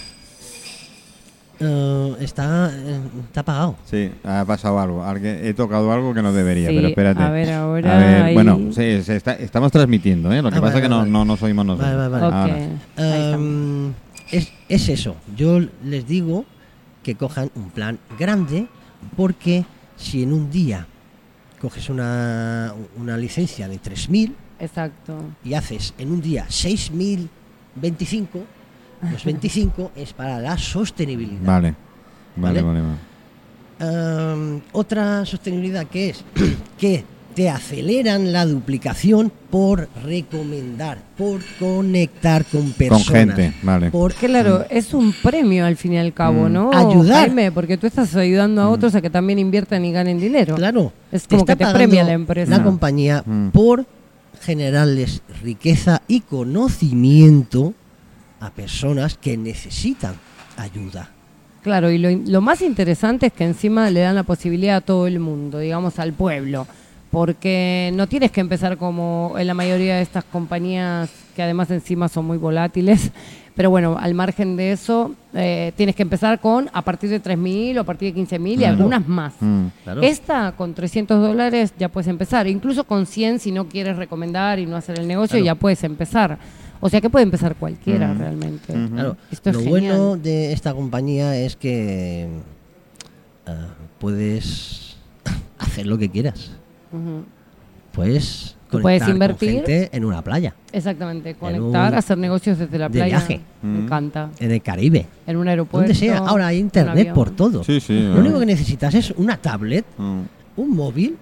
eh, 1.59 2.15
está, 2.21 2.71
eh, 2.73 2.99
está 3.25 3.41
apagado. 3.41 3.75
Sí, 3.85 4.11
ha 4.23 4.45
pasado 4.45 4.79
algo. 4.79 5.03
Alguien- 5.03 5.39
he 5.43 5.53
tocado 5.53 5.91
algo 5.91 6.13
que 6.13 6.21
no 6.21 6.31
debería, 6.33 6.69
Sí, 6.69 6.75
pero 6.75 6.87
espérate. 6.89 7.21
a 7.21 7.29
ver, 7.29 7.51
ahora 7.51 7.95
A 7.95 7.97
ver, 7.99 8.21
ahí- 8.23 8.33
bueno, 8.33 8.57
sí, 8.71 9.01
se 9.03 9.15
está- 9.17 9.33
estamos 9.35 9.71
transmitiendo, 9.71 10.31
¿eh? 10.31 10.41
Lo 10.41 10.49
que 10.51 10.57
Ah, 10.57 10.61
pasa 10.61 10.73
vale, 10.73 10.77
es 10.77 10.83
que 10.83 10.89
no, 10.89 10.97
vale. 10.99 11.11
no 11.11 11.25
nos 11.25 11.41
oímos 11.43 11.65
nosotros. 11.65 11.95
Vale, 11.95 12.07
vale, 12.09 12.29
vale. 12.97 13.33
Em, 13.33 13.93
es, 14.31 14.51
es 14.69 14.89
eso. 14.89 15.15
Yo 15.35 15.59
les 15.83 16.07
digo 16.07 16.45
que 17.03 17.15
cojan 17.15 17.49
un 17.55 17.69
plan 17.71 17.97
grande 18.17 18.67
porque 19.17 19.65
si 19.97 20.23
en 20.23 20.33
un 20.33 20.49
día 20.51 20.85
coges 21.61 21.89
una, 21.89 22.73
una 22.97 23.17
licencia 23.17 23.67
de 23.67 23.77
3.000 23.79 24.33
Exacto. 24.59 25.17
y 25.43 25.53
haces 25.55 25.93
en 25.97 26.11
un 26.11 26.21
día 26.21 26.45
6.025, 26.49 28.43
los 29.11 29.23
25 29.25 29.91
es 29.95 30.13
para 30.13 30.39
la 30.39 30.57
sostenibilidad. 30.57 31.41
Vale. 31.43 31.75
Vale, 32.35 32.61
¿Vale? 32.61 32.81
vale, 32.81 32.81
vale. 32.81 32.99
Em, 33.81 34.61
otra 34.73 35.25
sostenibilidad 35.25 35.85
que 35.87 36.09
es 36.09 36.23
que 36.77 37.03
te 37.33 37.49
aceleran 37.49 38.33
la 38.33 38.45
duplicación 38.45 39.31
por 39.49 39.87
recomendar, 40.03 40.97
por 41.17 41.39
conectar 41.57 42.43
con 42.43 42.63
Con 42.63 42.71
personas. 42.73 43.07
gente, 43.37 43.53
vale. 43.63 43.91
por 43.91 44.13
Claro, 44.13 44.65
es 44.69 44.93
un 44.93 45.13
premio 45.13 45.65
al 45.65 45.77
fin 45.77 45.93
y 45.93 45.97
al 45.99 46.13
cabo, 46.13 46.49
Mm. 46.49 46.53
¿no? 46.53 46.71
Ayudar. 46.73 47.27
Jaime, 47.27 47.51
porque 47.53 47.77
tú 47.77 47.87
estás 47.87 48.13
ayudando 48.15 48.61
a 48.61 48.69
otros 48.69 48.93
a 48.95 49.01
que 49.01 49.09
también 49.09 49.39
inviertan 49.39 49.85
y 49.85 49.93
ganen 49.93 50.19
dinero. 50.19 50.55
Claro. 50.55 50.91
Es 51.11 51.27
como 51.27 51.41
está 51.43 51.55
que 51.55 51.63
te 51.65 51.71
premia 51.71 52.03
la 52.03 52.13
empresa. 52.13 52.57
La 52.57 52.63
compañía 52.63 53.23
Mm. 53.25 53.49
por 53.49 53.85
generarles 54.41 55.21
riqueza 55.41 56.01
y 56.07 56.21
conocimiento 56.21 57.73
a 58.39 58.49
personas 58.51 59.17
que 59.17 59.37
necesitan 59.37 60.15
ayuda. 60.57 61.09
Claro, 61.61 61.89
y 61.91 61.97
lo, 61.97 62.09
lo 62.09 62.41
más 62.41 62.61
interesante 62.61 63.27
es 63.27 63.33
que 63.33 63.43
encima 63.43 63.89
le 63.89 63.99
dan 64.01 64.15
la 64.15 64.23
posibilidad 64.23 64.77
a 64.77 64.81
todo 64.81 65.07
el 65.07 65.19
mundo, 65.19 65.59
digamos 65.59 65.99
al 65.99 66.13
pueblo, 66.13 66.65
porque 67.11 67.91
no 67.95 68.07
tienes 68.07 68.31
que 68.31 68.39
empezar 68.41 68.77
como 68.77 69.35
en 69.37 69.47
la 69.47 69.53
mayoría 69.53 69.95
de 69.97 70.01
estas 70.01 70.23
compañías 70.23 71.09
que 71.35 71.43
además 71.43 71.69
encima 71.71 72.07
son 72.07 72.25
muy 72.25 72.37
volátiles, 72.37 73.11
pero 73.55 73.69
bueno, 73.71 73.97
al 73.99 74.13
margen 74.13 74.55
de 74.55 74.71
eso, 74.71 75.13
eh, 75.33 75.73
tienes 75.75 75.95
que 75.95 76.03
empezar 76.03 76.39
con 76.39 76.69
a 76.71 76.81
partir 76.81 77.09
de 77.09 77.21
3.000 77.21 77.77
o 77.77 77.81
a 77.81 77.83
partir 77.83 78.13
de 78.13 78.21
15.000 78.21 78.51
y 78.53 78.57
Claro. 78.57 78.73
algunas 78.77 79.07
más. 79.07 79.33
Mm. 79.41 79.65
Claro. 79.83 80.01
Esta 80.01 80.53
con 80.55 80.73
300 80.73 81.19
dólares 81.21 81.73
ya 81.77 81.89
puedes 81.89 82.07
empezar, 82.07 82.47
incluso 82.47 82.83
con 82.85 83.05
100 83.05 83.39
si 83.39 83.51
no 83.51 83.67
quieres 83.67 83.97
recomendar 83.97 84.59
y 84.59 84.65
no 84.65 84.77
hacer 84.77 84.99
el 84.99 85.07
negocio 85.07 85.33
Claro. 85.39 85.45
ya 85.45 85.55
puedes 85.55 85.83
empezar. 85.83 86.37
O 86.81 86.89
sea 86.89 87.01
que 87.01 87.09
puede 87.09 87.23
empezar 87.23 87.55
cualquiera 87.55 88.13
Mm. 88.13 88.17
realmente. 88.19 88.73
Ujú. 88.73 88.93
Claro, 88.93 89.17
Esto 89.31 89.49
es 89.49 89.55
lo 89.57 89.61
genial. 89.63 89.97
bueno 89.97 90.17
de 90.17 90.53
esta 90.53 90.73
compañía 90.73 91.35
es 91.37 91.55
que 91.55 92.27
ah, 93.47 93.67
puedes 93.99 94.95
hacer 95.59 95.85
lo 95.87 95.97
que 95.97 96.09
quieras. 96.09 96.51
Puedes 97.91 98.55
Tú 98.69 98.79
puedes 98.81 99.01
conectar 99.01 99.07
con 99.07 99.15
invertir. 99.15 99.49
gente 99.65 99.89
en 99.97 100.05
una 100.05 100.21
playa, 100.23 100.53
Exactamente, 100.71 101.33
conectar, 101.33 101.91
un- 101.91 101.97
hacer 101.97 102.17
negocios 102.19 102.59
desde 102.59 102.77
la 102.77 102.87
de 102.87 102.99
playa. 102.99 103.17
viaje. 103.17 103.41
Me 103.63 103.79
encanta. 103.79 104.29
en 104.39 104.51
el 104.51 104.61
Caribe, 104.61 105.07
En 105.25 105.37
un 105.37 105.47
aeropuerto. 105.47 105.87
donde 105.87 105.95
sea. 105.95 106.19
Ahora 106.19 106.47
hay 106.47 106.59
internet 106.59 107.11
por 107.13 107.31
todo. 107.31 107.63
Sí, 107.63 107.79
sí. 107.79 107.99
Lo 107.99 108.19
único 108.19 108.39
que 108.39 108.45
necesitas 108.45 108.93
es 108.93 109.11
una 109.17 109.37
tablet, 109.37 109.85
Mm, 109.97 110.19
un 110.57 110.75
móvil 110.75 111.17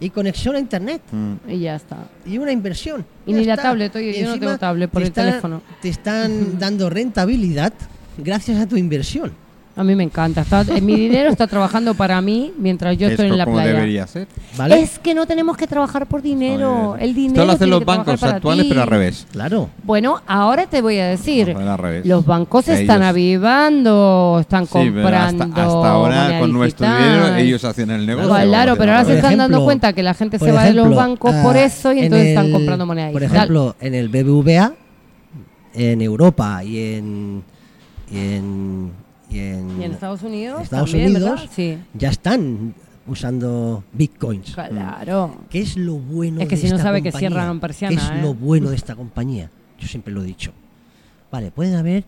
y 0.00 0.10
conexión 0.10 0.56
a 0.56 0.58
internet. 0.58 1.02
mm. 1.10 1.50
Y 1.50 1.58
ya 1.60 1.76
está. 1.76 2.08
y 2.24 2.38
una 2.38 2.52
inversión. 2.52 3.04
Y 3.26 3.32
ni 3.32 3.44
la 3.44 3.54
está. 3.54 3.64
tablet, 3.64 3.94
oye, 3.96 4.10
Y 4.18 4.22
yo 4.22 4.28
no 4.28 4.38
tengo 4.38 4.58
tablet 4.58 4.90
por 4.90 5.02
te 5.02 5.08
el 5.08 5.12
teléfono. 5.14 5.62
Te 5.82 5.88
están 5.88 6.58
dando 6.58 6.88
rentabilidad 6.90 7.72
gracias 8.16 8.60
a 8.60 8.66
tu 8.66 8.76
inversión. 8.76 9.32
A 9.78 9.84
mí 9.84 9.94
me 9.94 10.02
encanta. 10.02 10.40
Está, 10.40 10.62
eh, 10.62 10.80
mi 10.80 10.96
dinero 10.96 11.30
está 11.30 11.46
trabajando 11.46 11.94
para 11.94 12.20
mí 12.20 12.52
mientras 12.58 12.98
yo 12.98 13.06
Es 13.06 13.12
estoy 13.12 13.28
en 13.28 13.38
la 13.38 13.44
como 13.44 13.58
playa. 13.58 13.72
debería 13.74 14.06
ser. 14.08 14.26
¿Vale? 14.56 14.80
Es 14.80 14.98
que 14.98 15.14
no 15.14 15.24
tenemos 15.24 15.56
que 15.56 15.68
trabajar 15.68 16.06
por 16.06 16.20
dinero. 16.20 16.96
El 16.98 17.14
dinero. 17.14 17.34
Esto 17.42 17.46
lo 17.46 17.52
hacen 17.52 17.70
los 17.70 17.84
bancos 17.84 18.20
actuales, 18.24 18.64
ti. 18.64 18.68
pero 18.70 18.82
al 18.82 18.88
revés. 18.88 19.26
Claro. 19.30 19.70
Bueno, 19.84 20.20
ahora 20.26 20.66
te 20.66 20.82
voy 20.82 20.98
a 20.98 21.06
decir. 21.06 21.54
No, 21.56 21.70
al 21.72 21.78
revés. 21.78 22.04
Los 22.06 22.26
bancos 22.26 22.66
Ellos- 22.66 22.80
están 22.80 23.02
avivando, 23.04 24.38
están 24.40 24.66
Sí, 24.66 24.72
comprando. 24.72 25.44
hasta, 25.44 25.44
hasta 25.44 25.88
ahora, 25.90 26.40
con 26.40 26.52
nuestro 26.52 26.86
dinero, 26.86 27.36
ellos 27.36 27.64
hacen 27.64 27.90
el 27.90 28.04
negocio. 28.04 28.34
Claro, 28.48 28.74
pero 28.76 28.92
ahora 28.92 29.04
se 29.04 29.14
están 29.14 29.36
dando 29.38 29.64
cuenta 29.64 29.92
que 29.92 30.02
la 30.02 30.14
gente 30.14 30.38
se 30.40 30.50
va 30.50 30.64
de 30.64 30.72
los 30.74 30.94
bancos 30.94 31.32
ah, 31.34 31.42
por 31.42 31.56
eso 31.56 31.92
y 31.92 31.98
en 31.98 32.04
entonces 32.06 32.28
están 32.30 32.46
el- 32.46 32.52
comprando 32.52 32.84
moneda 32.84 33.10
Por 33.12 33.22
ejemplo, 33.22 33.76
en 33.80 33.94
el 33.94 34.08
BBVA, 34.08 34.72
en 35.74 36.02
Europa 36.02 36.64
y 36.64 36.94
en, 36.94 37.44
y 38.10 38.18
en, 38.18 38.90
y 39.30 39.38
en 39.38 39.80
y 39.80 39.84
en 39.84 39.92
Estados 39.92 40.22
Unidos 40.22 40.62
Estados 40.62 40.90
también, 40.90 41.16
Unidos. 41.16 41.48
Sí. 41.54 41.78
ya 41.94 42.10
están 42.10 42.74
usando 43.06 43.84
bitcoins. 43.92 44.54
Claro. 44.54 45.38
¿Qué 45.50 45.60
es 45.60 45.76
lo 45.76 45.94
bueno 45.94 46.40
Es 46.40 46.48
que 46.48 46.56
de 46.56 46.62
si 46.62 46.68
no 46.68 46.76
esta 46.76 46.88
sabe 46.88 47.02
que 47.02 47.10
compañía? 47.10 47.30
cierran 47.30 47.60
persiana, 47.60 47.96
¿Qué 47.96 48.02
es 48.02 48.10
¿eh? 48.10 48.22
lo 48.22 48.34
bueno 48.34 48.70
de 48.70 48.76
esta 48.76 48.94
compañía? 48.94 49.50
Yo 49.78 49.88
siempre 49.88 50.12
lo 50.12 50.22
he 50.22 50.26
dicho. 50.26 50.52
Vale, 51.30 51.50
pueden 51.50 51.74
haber 51.76 52.04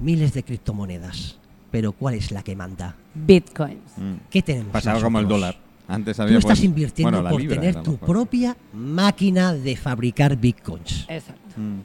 miles 0.00 0.32
de 0.32 0.42
criptomonedas, 0.42 1.38
pero 1.70 1.92
¿cuál 1.92 2.14
es 2.14 2.30
la 2.32 2.42
que 2.42 2.56
manda? 2.56 2.96
Bitcoins. 3.14 3.92
Mm. 3.96 4.14
¿Qué 4.30 4.42
tenemos? 4.42 4.72
Pasaba 4.72 5.00
como 5.00 5.18
el 5.20 5.28
dólar. 5.28 5.56
Antes 5.88 6.16
Tú 6.16 6.22
había 6.22 6.38
estás 6.38 6.58
pues, 6.58 6.64
invirtiendo 6.64 7.16
bueno, 7.20 7.30
por 7.30 7.40
libra 7.40 7.56
tener 7.60 7.82
tu 7.82 7.96
propia 7.96 8.56
máquina 8.72 9.52
de 9.52 9.76
fabricar 9.76 10.36
bitcoins. 10.36 11.06
Exacto. 11.08 11.60
Mm. 11.60 11.80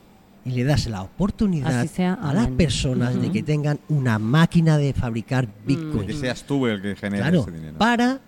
Y 0.45 0.51
le 0.51 0.63
das 0.63 0.85
la 0.87 1.01
oportunidad 1.01 1.85
sea, 1.87 2.13
a 2.13 2.31
las 2.33 2.47
personas 2.49 3.19
de 3.19 3.31
que 3.31 3.41
tengan 3.41 3.79
una 3.89 4.19
máquina 4.19 4.77
de 4.77 4.93
fabricar 4.93 5.47
Que 5.47 5.53
bitcoins. 5.75 6.19
seas 6.19 6.43
tú 6.43 6.67
el 6.67 6.81
que 6.81 6.95
genere 6.95 7.23
Claro, 7.23 7.41
ese 7.41 7.51
dinero. 7.51 7.77
para 7.79 8.19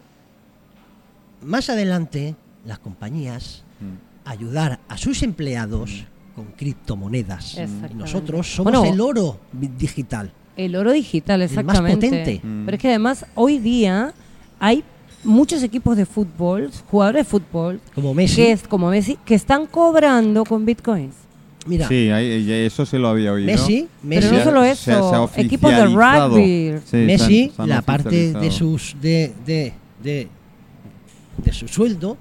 más 1.43 1.69
adelante 1.69 2.36
las 2.65 2.80
compañías 2.80 3.63
Mm. 3.80 4.27
ayudar 4.30 4.80
a 4.89 4.97
sus 4.97 5.21
empleados 5.21 6.06
con 6.36 6.45
criptomonedas. 6.58 7.53
Y 7.56 7.62
Exactamente. 7.62 7.95
nosotros 7.95 8.47
somos 8.56 8.73
Bueno, 8.73 8.91
el 8.91 8.99
oro 8.99 9.39
digital. 9.53 10.32
El 10.56 10.75
oro 10.75 10.91
digital, 10.91 11.41
El 11.43 11.49
más 11.49 11.58
exactamente. 11.58 12.08
potente. 12.10 12.41
Mm. 12.43 12.65
Pero 12.65 12.75
es 12.77 12.82
que 12.82 12.88
además 12.89 13.25
hoy 13.36 13.60
día 13.60 14.13
hay 14.60 14.84
muchos 15.23 15.62
equipos 15.62 15.95
de 15.95 16.08
fútbol, 16.08 16.71
jugadores 16.89 17.25
de 17.25 17.30
fútbol, 17.30 17.80
Como 17.93 18.15
Messi. 18.15 18.38
que 18.38 18.51
es 18.53 18.67
como 18.67 18.89
Messi, 18.89 19.17
que 19.23 19.36
están 19.36 19.67
cobrando 19.67 20.43
con 20.45 20.65
bitcoins. 20.65 21.13
Mira, 21.67 21.88
Sí, 21.88 22.10
hay- 22.10 22.43
y 22.43 22.51
eso 22.51 22.86
se 22.86 22.97
lo 22.97 23.08
había 23.10 23.34
oído. 23.34 23.45
Messi, 23.47 23.88
Pero 24.01 24.10
Messi, 24.10 24.27
no 24.30 24.36
Se 24.36 24.41
ha- 24.41 24.43
solo 24.43 24.63
eso, 24.63 24.84
se 24.84 24.91
ha 25.41 25.41
equipos 25.43 25.71
de 25.71 25.77
oficializado. 25.84 26.30
rugby. 26.38 26.43
Sí, 26.80 26.88
se 26.89 26.97
han- 26.97 27.06
Messi, 27.06 27.51
se 27.56 27.62
han 27.62 27.69
la 27.69 27.82
parte 27.82 28.10
de 28.10 28.21
oficializado. 28.30 28.51
sus 28.51 28.95
de, 29.01 29.34
de, 29.45 29.73
de, 30.03 30.27
de 31.43 31.53
su 31.53 31.67
sueldo 31.67 32.17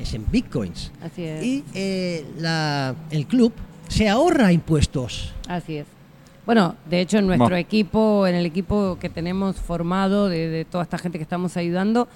es 0.00 0.12
en 0.14 0.24
bitcoins. 0.30 0.90
Así 1.02 1.22
es. 1.24 1.44
Y 1.44 1.64
eh, 1.74 2.24
la, 2.38 2.94
el 3.10 3.26
club 3.26 3.52
se 3.88 4.08
ahorra 4.08 4.52
impuestos. 4.52 5.32
Así 5.48 5.76
es. 5.76 5.86
Bueno, 6.44 6.74
de 6.90 7.00
hecho 7.00 7.18
en 7.18 7.26
nuestro 7.28 7.44
Bueno. 7.44 7.56
equipo, 7.56 8.26
en 8.26 8.34
el 8.34 8.44
equipo 8.46 8.98
que 9.00 9.08
tenemos 9.08 9.56
formado 9.56 10.28
de, 10.28 10.48
de 10.48 10.64
toda 10.64 10.82
esta 10.82 10.98
gente 10.98 11.18
que 11.18 11.22
estamos 11.22 11.56
ayudando, 11.56 12.08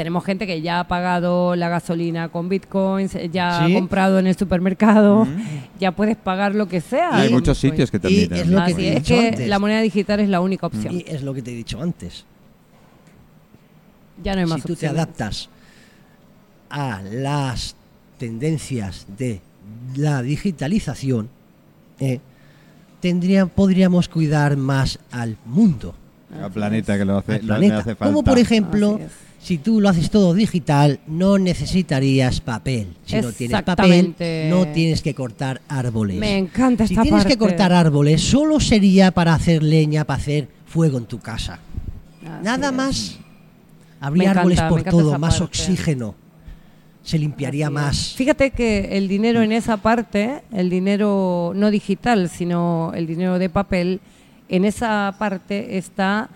tenemos 0.00 0.24
gente 0.24 0.46
que 0.46 0.62
ya 0.62 0.80
ha 0.80 0.88
pagado 0.88 1.54
la 1.56 1.68
gasolina 1.68 2.30
con 2.30 2.48
bitcoins, 2.48 3.12
ya 3.30 3.66
¿Sí? 3.66 3.70
ha 3.70 3.74
comprado 3.78 4.18
en 4.18 4.26
el 4.28 4.34
supermercado, 4.34 5.26
Mm. 5.26 5.42
ya 5.78 5.92
puedes 5.92 6.16
pagar 6.16 6.54
lo 6.54 6.68
que 6.68 6.80
sea. 6.80 7.16
Hay 7.16 7.26
con 7.28 7.34
muchos 7.34 7.60
bitcoins. 7.60 7.74
sitios 7.74 7.90
que 7.90 7.98
te 7.98 8.10
Y 8.10 8.16
admiten. 8.24 8.38
es 8.38 8.46
lo 8.48 8.64
que 8.64 8.74
te 8.74 8.82
he 8.82 8.88
es 8.88 8.94
dicho 9.02 9.14
que 9.20 9.28
antes. 9.28 9.48
la 9.48 9.58
moneda 9.58 9.80
digital 9.82 10.20
es 10.20 10.30
la 10.30 10.40
única 10.40 10.66
opción. 10.68 10.94
Y 10.94 11.04
es 11.06 11.20
lo 11.22 11.34
que 11.34 11.42
te 11.42 11.52
he 11.52 11.54
dicho 11.54 11.82
antes. 11.82 12.24
ya 14.22 14.32
no 14.34 14.40
hay 14.40 14.46
más 14.46 14.56
si 14.56 14.62
tú 14.62 14.68
te 14.68 14.86
opciones. 14.86 14.96
adaptas 14.98 15.48
a 16.70 17.02
las 17.02 17.74
tendencias 18.18 19.06
de 19.18 19.40
la 19.96 20.22
digitalización, 20.22 21.28
eh, 21.98 22.20
tendría- 23.00 23.44
podríamos 23.46 24.08
cuidar 24.08 24.56
más 24.56 24.98
al 25.10 25.36
mundo, 25.44 25.94
Al 26.42 26.50
planeta 26.52 26.96
que 26.96 27.04
lo 27.04 27.18
hace, 27.18 27.42
lo- 27.42 27.54
hace 27.54 27.94
falta. 27.96 28.06
Como 28.06 28.22
por 28.24 28.38
ejemplo, 28.38 28.98
es. 28.98 29.10
Si 29.42 29.56
tú 29.58 29.80
lo 29.80 29.88
haces 29.88 30.10
todo 30.10 30.34
digital, 30.34 31.00
no 31.06 31.38
necesitarías 31.38 32.40
papel. 32.40 32.88
Si 33.06 33.16
no 33.20 33.32
tienes 33.32 33.62
papel, 33.62 34.14
no 34.50 34.66
tienes 34.68 35.00
que 35.00 35.14
cortar 35.14 35.62
árboles. 35.66 36.18
Me 36.18 36.36
encanta 36.36 36.86
si 36.86 36.94
esta 36.94 37.02
tienes 37.02 37.24
que 37.24 37.38
cortar 37.38 37.72
árboles, 37.72 38.20
solo 38.20 38.60
sería 38.60 39.10
para 39.12 39.32
hacer 39.34 39.62
leña, 39.62 40.04
para 40.04 40.20
hacer 40.20 40.48
fuego 40.66 40.98
en 40.98 41.06
tu 41.06 41.18
casa. 41.18 41.58
Así 42.22 42.44
Nada 42.44 42.68
es. 42.68 42.74
más. 42.74 43.18
Habría 43.98 44.30
encanta, 44.30 44.40
árboles 44.40 44.60
por 44.62 44.82
todo, 44.82 45.18
más 45.18 45.38
parte. 45.38 45.44
oxígeno. 45.44 46.14
Se 47.02 47.18
limpiaría 47.18 47.66
Así 47.66 47.74
es. 47.74 47.80
más. 47.80 48.14
Fíjate 48.14 48.50
que 48.50 48.98
el 48.98 49.08
dinero 49.08 49.40
en 49.42 49.52
esa 49.52 49.78
parte, 49.78 50.42
el 50.52 50.68
dinero 50.68 51.52
no 51.56 51.70
digital, 51.70 52.28
sino 52.28 52.92
el 52.94 53.06
dinero 53.06 53.38
de 53.38 53.48
papel, 53.48 54.00
en 54.50 54.66
esa 54.66 55.14
parte 55.18 55.78
está 55.78 56.28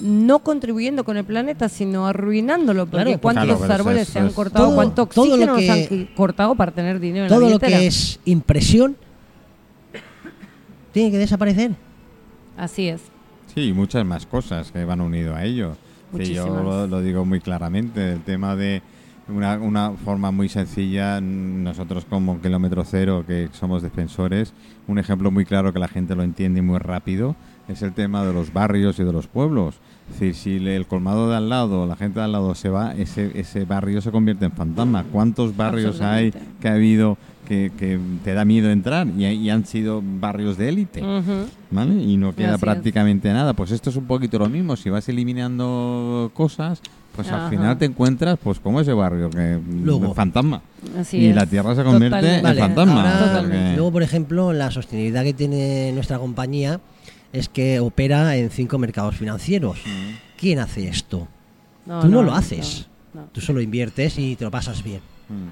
no 0.00 0.38
contribuyendo 0.40 1.04
con 1.04 1.16
el 1.16 1.24
planeta, 1.24 1.68
sino 1.68 2.06
arruinándolo. 2.06 2.86
Porque 2.86 3.04
Claro, 3.04 3.20
cuántos 3.20 3.58
Claro, 3.58 3.74
árboles 3.74 4.02
es- 4.02 4.08
se 4.08 4.18
han 4.18 4.32
cortado, 4.32 4.66
Todo- 4.66 4.74
cuánto 4.74 5.06
todo 5.06 5.26
lo 5.26 5.32
oxígeno 5.44 5.54
nos 5.60 5.68
han 5.68 6.06
cortado 6.14 6.54
para 6.54 6.72
tener 6.72 7.00
dinero 7.00 7.24
en 7.24 7.28
Todo 7.28 7.40
la 7.40 7.46
lo 7.46 7.48
billetera. 7.58 7.78
que 7.78 7.86
es 7.86 8.18
impresión 8.24 8.96
tiene 10.92 11.10
que 11.10 11.18
desaparecer. 11.18 11.72
Así 12.56 12.88
es. 12.88 13.00
Sí, 13.54 13.68
y 13.68 13.72
muchas 13.72 14.04
más 14.04 14.26
cosas 14.26 14.70
que 14.72 14.84
van 14.84 15.00
unido 15.00 15.34
a 15.34 15.44
ello. 15.44 15.76
Sí, 16.16 16.34
yo 16.34 16.46
lo, 16.48 16.86
lo 16.86 17.00
digo 17.00 17.24
muy 17.24 17.40
claramente, 17.40 18.12
el 18.12 18.22
tema 18.22 18.56
de 18.56 18.82
una, 19.28 19.58
una 19.58 19.92
forma 19.92 20.32
muy 20.32 20.48
sencilla, 20.48 21.20
nosotros 21.20 22.04
como 22.04 22.40
kilómetro 22.40 22.84
cero, 22.84 23.24
que 23.26 23.48
somos 23.52 23.80
defensores, 23.82 24.52
un 24.88 24.98
ejemplo 24.98 25.30
muy 25.30 25.44
claro 25.44 25.72
que 25.72 25.78
la 25.78 25.86
gente 25.86 26.16
lo 26.16 26.24
entiende 26.24 26.62
muy 26.62 26.78
rápido, 26.78 27.36
es 27.70 27.82
el 27.82 27.92
tema 27.92 28.24
de 28.24 28.32
los 28.32 28.52
barrios 28.52 28.98
y 28.98 29.04
de 29.04 29.12
los 29.12 29.26
pueblos. 29.26 29.76
Es 30.12 30.18
decir, 30.20 30.34
si 30.60 30.66
el 30.68 30.86
colmado 30.86 31.30
de 31.30 31.36
al 31.36 31.48
lado, 31.48 31.86
la 31.86 31.94
gente 31.96 32.18
de 32.18 32.24
al 32.24 32.32
lado 32.32 32.54
se 32.54 32.68
va, 32.68 32.94
ese, 32.96 33.30
ese 33.38 33.64
barrio 33.64 34.00
se 34.00 34.10
convierte 34.10 34.44
en 34.44 34.52
fantasma. 34.52 35.04
¿Cuántos 35.12 35.56
barrios 35.56 36.00
hay 36.00 36.32
que 36.60 36.68
ha 36.68 36.74
habido 36.74 37.16
que, 37.46 37.70
que 37.78 37.98
te 38.24 38.34
da 38.34 38.44
miedo 38.44 38.70
entrar 38.70 39.06
y, 39.16 39.24
y 39.26 39.50
han 39.50 39.64
sido 39.66 40.02
barrios 40.04 40.56
de 40.56 40.68
élite? 40.68 41.02
¿Vale? 41.70 41.94
Y 42.02 42.16
no 42.16 42.34
queda 42.34 42.48
Así 42.48 42.54
es. 42.56 42.60
prácticamente 42.60 43.32
nada. 43.32 43.52
Pues 43.54 43.70
esto 43.70 43.90
es 43.90 43.96
un 43.96 44.06
poquito 44.06 44.38
lo 44.40 44.48
mismo. 44.48 44.74
Si 44.76 44.90
vas 44.90 45.08
eliminando 45.08 46.30
cosas, 46.34 46.80
pues 47.14 47.28
Ajá. 47.28 47.44
al 47.44 47.50
final 47.50 47.78
te 47.78 47.84
encuentras 47.84 48.36
pues 48.42 48.58
como 48.58 48.80
ese 48.80 48.92
barrio 48.92 49.30
que 49.30 49.60
Luego. 49.84 50.12
fantasma. 50.14 50.62
Así 50.98 51.18
y 51.18 51.26
es. 51.26 51.36
la 51.36 51.46
tierra 51.46 51.74
se 51.76 51.84
convierte 51.84 52.36
en 52.38 52.56
fantasma. 52.56 53.36
ahora, 53.38 53.74
luego, 53.76 53.92
por 53.92 54.02
ejemplo, 54.02 54.52
la 54.52 54.70
sostenibilidad 54.72 55.22
que 55.22 55.34
tiene 55.34 55.92
nuestra 55.92 56.18
compañía 56.18 56.80
es 57.32 57.48
que 57.48 57.80
opera 57.80 58.36
en 58.36 58.50
cinco 58.50 58.78
mercados 58.78 59.16
financieros. 59.16 59.78
Mm. 59.86 60.10
¿Quién 60.38 60.58
hace 60.58 60.88
esto? 60.88 61.28
No, 61.86 62.00
Tú 62.00 62.08
no, 62.08 62.16
no, 62.18 62.22
lo 62.24 62.34
haces. 62.34 62.86
no, 63.14 63.22
no. 63.22 63.26
Tú 63.32 63.40
solo 63.40 63.60
inviertes 63.60 64.18
y 64.18 64.36
te 64.36 64.44
lo 64.44 64.50
pasas 64.50 64.82
bien. 64.82 65.00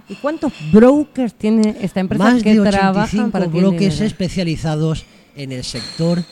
¿Y 0.08 0.14
cuántos 0.16 0.52
brokers 0.72 1.34
tiene 1.34 1.76
esta 1.80 2.00
empresa 2.00 2.24
Más 2.24 2.42
que 2.42 2.58
de 2.58 2.68
trabajan 2.68 3.02
85 3.04 3.30
para 3.30 3.44
ti? 3.46 3.58
bloques 3.60 3.80
dinero? 3.94 4.04
especializados 4.06 5.04
en 5.36 5.52
el 5.52 5.62
sector 5.62 6.24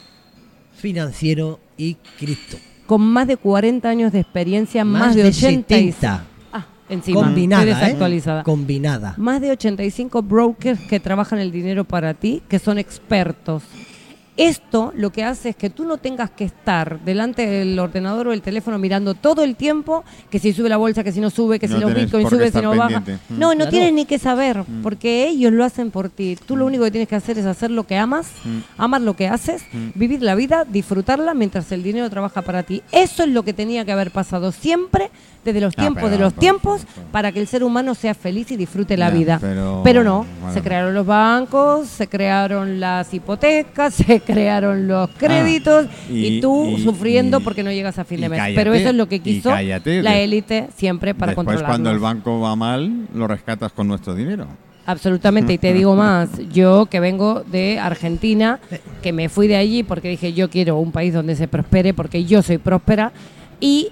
financiero 0.75 1.59
y 1.77 1.95
cripto. 2.19 2.57
Con 2.85 3.01
más 3.01 3.27
de 3.27 3.37
40 3.37 3.87
años 3.89 4.11
de 4.11 4.19
experiencia, 4.19 4.83
más, 4.85 5.15
de 5.15 5.25
80 5.25 5.77
y- 5.77 5.91
70. 5.91 6.25
Ah, 6.53 6.65
encima, 6.89 7.21
combinada, 7.21 7.89
¿eh? 7.89 8.43
Combinada. 8.43 9.13
Más 9.17 9.41
de 9.41 9.51
85 9.51 10.21
brokers 10.21 10.79
que 10.81 10.99
trabajan 10.99 11.39
el 11.39 11.51
dinero 11.51 11.83
para 11.85 12.13
ti, 12.13 12.41
que 12.47 12.59
son 12.59 12.77
expertos. 12.77 13.63
Esto 14.37 14.93
lo 14.95 15.09
que 15.11 15.23
hace 15.23 15.49
es 15.49 15.55
que 15.55 15.69
tú 15.71 15.83
no 15.83 15.97
tengas 15.97 16.29
que 16.29 16.43
estar 16.45 16.99
delante 16.99 17.47
del 17.47 17.77
ordenador 17.79 18.27
o 18.27 18.33
el 18.33 18.41
teléfono 18.43 18.77
mirando 18.77 19.15
todo 19.15 19.43
el 19.43 19.55
tiempo 19.55 20.03
que 20.29 20.37
si 20.37 20.53
sube 20.53 20.69
la 20.69 20.77
bolsa, 20.77 21.03
que 21.03 21.11
si 21.11 21.19
no 21.19 21.29
sube, 21.31 21.57
que 21.59 21.67
No 21.67 21.75
si 21.75 21.81
los 21.81 21.93
bitcoins 21.93 22.29
sube, 22.29 22.51
si 22.51 22.61
no 22.61 22.75
baja. 22.75 22.99
Mm. 22.99 23.13
No, 23.39 23.49
no 23.49 23.55
Claro. 23.55 23.71
tienes 23.71 23.93
ni 23.93 24.05
que 24.05 24.19
saber, 24.19 24.63
porque 24.83 25.27
ellos 25.27 25.51
lo 25.51 25.65
hacen 25.65 25.89
por 25.89 26.09
ti. 26.09 26.37
Tú 26.45 26.55
lo 26.55 26.65
único 26.67 26.83
que 26.83 26.91
tienes 26.91 27.07
que 27.09 27.15
hacer 27.15 27.37
es 27.39 27.45
hacer 27.45 27.71
lo 27.71 27.85
que 27.85 27.97
amas, 27.97 28.27
Mm. 28.45 28.57
amar 28.77 29.01
lo 29.01 29.15
que 29.15 29.27
haces, 29.27 29.63
vivir 29.95 30.21
la 30.21 30.35
vida, 30.35 30.65
disfrutarla 30.65 31.33
mientras 31.33 31.71
el 31.71 31.81
dinero 31.81 32.09
trabaja 32.09 32.43
para 32.43 32.61
ti. 32.63 32.83
Eso 32.91 33.23
es 33.23 33.29
lo 33.29 33.43
que 33.43 33.53
tenía 33.53 33.85
que 33.85 33.91
haber 33.91 34.11
pasado 34.11 34.51
siempre 34.51 35.09
desde 35.43 35.61
los 35.61 35.73
Ah, 35.77 35.81
tiempos 35.81 36.03
pero- 36.03 36.11
de 36.11 36.17
los 36.19 36.33
pero- 36.33 36.39
tiempos 36.41 36.81
pero- 36.93 37.07
para 37.11 37.31
que 37.31 37.39
el 37.39 37.47
ser 37.47 37.63
humano 37.63 37.95
sea 37.95 38.13
feliz 38.13 38.51
y 38.51 38.57
disfrute 38.57 38.97
la 38.97 39.09
vida. 39.09 39.39
pero- 39.41 40.03
no, 40.03 40.25
bueno. 40.41 40.53
se 40.53 40.61
crearon 40.61 40.93
los 40.93 41.05
bancos, 41.05 41.87
se 41.87 42.07
crearon 42.07 42.79
las 42.79 43.13
hipotecas, 43.13 43.93
se 44.07 44.19
crearon 44.27 44.87
los 44.87 45.09
créditos 45.17 45.87
Ah, 45.89 46.11
y, 46.11 46.25
y- 46.37 46.41
tú 46.41 46.75
y- 46.77 46.83
sufriendo 46.83 47.39
y- 47.39 47.43
porque 47.43 47.63
no 47.63 47.71
llegas 47.71 47.97
a 47.97 48.03
fin 48.03 48.21
de 48.21 48.29
mes. 48.29 48.37
cállate, 48.39 48.55
Pero 48.61 48.73
eso 48.73 48.89
es 48.89 48.95
lo 48.95 49.07
que 49.07 49.19
quiso 49.21 49.49
cállate, 49.49 50.03
la 50.03 50.17
élite 50.19 50.67
siempre 50.75 51.15
para 51.15 51.31
Después 51.31 51.45
controlarnos. 51.45 51.69
cuando 51.69 51.89
el 51.91 51.99
banco 51.99 52.39
va 52.41 52.55
mal, 52.55 53.07
lo 53.15 53.27
rescatas 53.27 53.71
con 53.71 53.87
nuestro 53.87 54.13
dinero. 54.13 54.45
Absolutamente, 54.85 55.53
y 55.53 55.57
te 55.57 55.73
digo 55.73 55.95
más, 55.95 56.29
yo 56.53 56.85
que 56.85 56.99
vengo 56.99 57.43
de 57.43 57.79
Argentina, 57.79 58.59
que 59.01 59.11
me 59.13 59.29
fui 59.29 59.47
de 59.47 59.55
allí 59.57 59.83
porque 59.83 60.09
dije 60.09 60.33
yo 60.33 60.49
quiero 60.49 60.77
un 60.77 60.91
país 60.91 61.13
donde 61.13 61.35
se 61.35 61.47
prospere, 61.47 61.93
porque 61.93 62.23
yo 62.25 62.41
soy 62.41 62.57
próspera, 62.57 63.11
y 63.59 63.89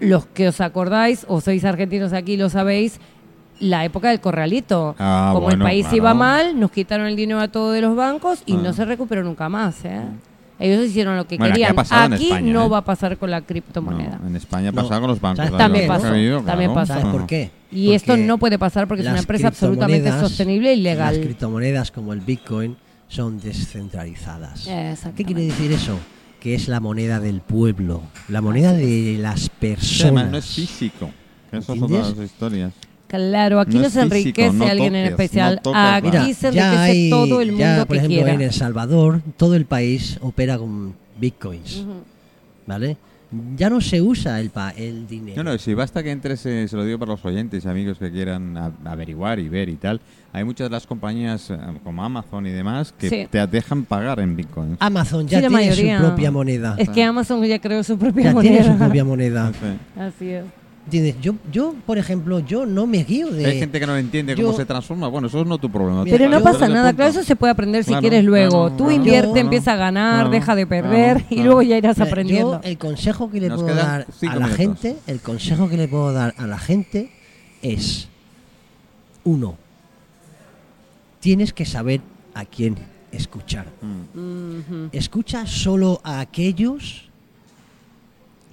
los 0.00 0.26
que 0.26 0.48
os 0.48 0.60
acordáis, 0.60 1.24
o 1.28 1.40
sois 1.40 1.64
argentinos 1.64 2.12
aquí, 2.12 2.36
lo 2.36 2.48
sabéis, 2.50 3.00
la 3.64 3.84
época 3.84 4.08
del 4.10 4.20
corralito. 4.20 4.94
Ah, 4.98 5.30
Como 5.32 5.44
bueno, 5.46 5.64
el 5.64 5.68
país 5.70 5.82
claro. 5.84 5.96
iba 5.96 6.14
mal, 6.14 6.58
nos 6.60 6.70
quitaron 6.70 7.06
el 7.06 7.16
dinero 7.16 7.40
a 7.40 7.48
todos 7.48 7.74
de 7.74 7.80
los 7.80 7.96
bancos 7.96 8.42
y 8.46 8.54
Ah. 8.54 8.60
no 8.62 8.72
se 8.72 8.84
recuperó 8.84 9.22
nunca 9.24 9.48
más. 9.48 9.84
¿eh? 9.84 10.00
Ellos 10.58 10.84
hicieron 10.86 11.16
lo 11.16 11.26
que 11.26 11.36
Bueno, 11.36 11.52
querían. 11.52 11.74
Aquí 11.78 12.26
España, 12.30 12.52
no 12.52 12.66
¿eh? 12.66 12.68
va 12.68 12.78
a 12.78 12.84
pasar 12.84 13.16
con 13.18 13.30
la 13.30 13.40
criptomoneda. 13.40 14.18
No, 14.22 14.28
en 14.28 14.36
España 14.36 14.68
ha 14.68 14.72
No. 14.72 14.88
con 14.88 15.08
los 15.08 15.20
bancos. 15.20 15.38
¿Sabes 15.38 15.52
la 15.52 15.58
También 15.58 15.88
pasó, 15.88 16.06
habido, 16.08 16.40
también 16.42 16.70
claro. 16.72 16.86
pasó. 16.86 17.00
¿Sabes 17.00 17.12
por 17.12 17.26
qué? 17.26 17.50
Y 17.72 17.92
esto 17.92 18.16
no 18.16 18.38
puede 18.38 18.56
pasar 18.58 18.86
porque 18.86 19.02
es 19.02 19.08
una 19.08 19.18
empresa 19.18 19.48
absolutamente 19.48 20.10
sostenible 20.12 20.72
y 20.74 20.80
legal. 20.80 21.16
Las 21.16 21.24
criptomonedas 21.24 21.90
como 21.90 22.12
el 22.12 22.20
Bitcoin 22.20 22.76
son 23.08 23.40
descentralizadas. 23.40 24.66
Exactamente. 24.68 25.14
¿Qué 25.16 25.24
quiere 25.24 25.42
decir 25.42 25.72
eso? 25.72 25.98
Que 26.40 26.54
es 26.54 26.68
la 26.68 26.78
moneda 26.80 27.20
del 27.20 27.40
pueblo, 27.40 28.02
la 28.28 28.40
moneda 28.40 28.72
de 28.72 29.16
las 29.18 29.40
Sí, 29.42 29.50
personas. 29.58 30.12
además 30.24 30.30
no 30.32 30.38
es 30.38 30.46
físico. 30.46 31.10
Esas 31.50 31.64
son 31.66 31.78
¿Entiendes? 31.78 32.00
todas 32.06 32.16
las 32.18 32.26
historias. 32.26 32.72
Claro, 33.14 33.60
aquí 33.60 33.78
No 33.78 33.88
se 33.90 34.00
enriquece 34.02 34.48
físico, 34.50 34.64
no 34.64 34.70
alguien 34.70 34.94
en 34.96 35.06
especial. 35.06 35.56
no 35.56 35.62
toques, 35.62 35.80
aquí 36.20 36.34
se 36.34 36.48
enriquece 36.48 36.76
hay, 36.76 37.10
todo 37.10 37.40
el 37.40 37.48
mundo 37.52 37.60
ya, 37.64 37.78
que 37.80 37.86
por 37.86 37.96
ejemplo, 37.96 38.16
quiera. 38.16 38.32
en 38.34 38.40
El 38.42 38.52
Salvador, 38.52 39.20
todo 39.36 39.54
el 39.54 39.64
país 39.66 40.18
opera 40.22 40.58
con 40.58 40.94
bitcoins. 41.20 41.84
¿vale? 42.66 42.96
Ya 43.56 43.68
no 43.68 43.80
se 43.80 44.00
usa 44.00 44.38
el, 44.40 44.50
pa- 44.50 44.70
el 44.76 45.08
dinero. 45.08 45.42
No, 45.42 45.50
no, 45.52 45.58
si 45.58 45.74
basta 45.74 46.02
que 46.04 46.12
entres, 46.12 46.46
eh, 46.46 46.68
se 46.68 46.76
lo 46.76 46.84
digo 46.84 47.00
para 47.00 47.12
los 47.12 47.24
oyentes 47.24 47.64
y 47.64 47.68
amigos 47.68 47.98
que 47.98 48.10
quieran 48.12 48.56
averiguar 48.84 49.40
y 49.40 49.48
ver 49.48 49.68
y 49.68 49.74
tal. 49.74 50.00
Hay 50.32 50.44
muchas 50.44 50.66
de 50.66 50.70
las 50.70 50.86
compañías 50.86 51.50
eh, 51.50 51.56
como 51.82 52.04
Amazon 52.04 52.46
y 52.46 52.50
demás 52.50 52.94
que 52.96 53.08
Sí. 53.08 53.26
te 53.28 53.44
dejan 53.48 53.84
pagar 53.84 54.20
en 54.20 54.36
Bitcoin. 54.36 54.76
Amazon 54.78 55.26
ya 55.26 55.38
Sí, 55.38 55.42
tiene 55.48 55.48
mayoría. 55.48 55.98
su 55.98 56.04
propia 56.04 56.30
moneda. 56.30 56.76
Es 56.78 56.88
que 56.90 57.02
Amazon 57.02 57.44
ya 57.44 57.58
creó 57.58 57.82
su 57.82 57.98
propia 57.98 58.32
Ya 58.32 58.40
tiene 58.40 58.50
moneda. 58.58 58.72
su 58.72 58.78
propia 58.78 59.04
moneda. 59.04 59.52
Sí. 59.60 60.00
Así 60.00 60.28
es. 60.30 60.44
¿Entiendes? 60.86 61.16
Yo, 61.22 61.34
yo, 61.50 61.74
por 61.86 61.96
ejemplo, 61.96 62.40
yo 62.40 62.66
no 62.66 62.86
me 62.86 63.04
guío 63.04 63.30
de... 63.30 63.46
Hay 63.46 63.58
gente 63.58 63.80
que 63.80 63.86
no 63.86 63.96
entiende 63.96 64.34
cómo 64.36 64.50
yo- 64.50 64.56
se 64.56 64.66
transforma. 64.66 65.08
Bueno, 65.08 65.28
eso 65.28 65.40
es 65.40 65.46
no 65.46 65.56
tu 65.56 65.70
problema. 65.70 66.04
Mira, 66.04 66.18
Pero 66.18 66.28
no 66.30 66.42
pasa 66.42 66.68
nada, 66.68 66.92
claro, 66.92 67.10
eso 67.10 67.24
se 67.24 67.36
puede 67.36 67.52
aprender 67.52 67.84
si 67.84 67.88
Claro, 67.88 68.02
quieres 68.02 68.22
luego. 68.22 68.50
claro, 68.50 68.70
Tú 68.72 68.76
claro, 68.84 68.92
invierte, 68.92 69.28
claro, 69.30 69.40
empieza 69.40 69.72
a 69.72 69.76
ganar, 69.76 70.14
claro, 70.16 70.30
deja 70.30 70.54
de 70.54 70.66
perder 70.66 71.16
claro, 71.22 71.26
y 71.30 71.42
luego 71.42 71.62
ya 71.62 71.78
irás 71.78 71.98
aprendiendo. 72.00 72.60
Yo 72.62 72.68
el 72.68 72.76
consejo 72.76 73.30
que 73.30 73.40
le 73.40 73.48
Nos 73.48 73.62
puedo 73.62 73.74
dar 73.74 74.02
a 74.02 74.26
la 74.26 74.34
minutos. 74.34 74.56
gente, 74.56 74.96
el 75.06 75.20
consejo 75.20 75.68
que 75.70 75.76
le 75.78 75.88
puedo 75.88 76.12
dar 76.12 76.34
a 76.36 76.46
la 76.46 76.58
gente 76.58 77.10
es 77.62 78.08
uno, 79.24 79.56
tienes 81.20 81.54
que 81.54 81.64
saber 81.64 82.02
a 82.34 82.44
quién 82.44 82.76
escuchar. 83.10 83.64
Mm. 83.80 84.88
Escucha 84.92 85.46
solo 85.46 86.02
a 86.04 86.20
aquellos 86.20 87.08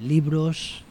libros, 0.01 0.83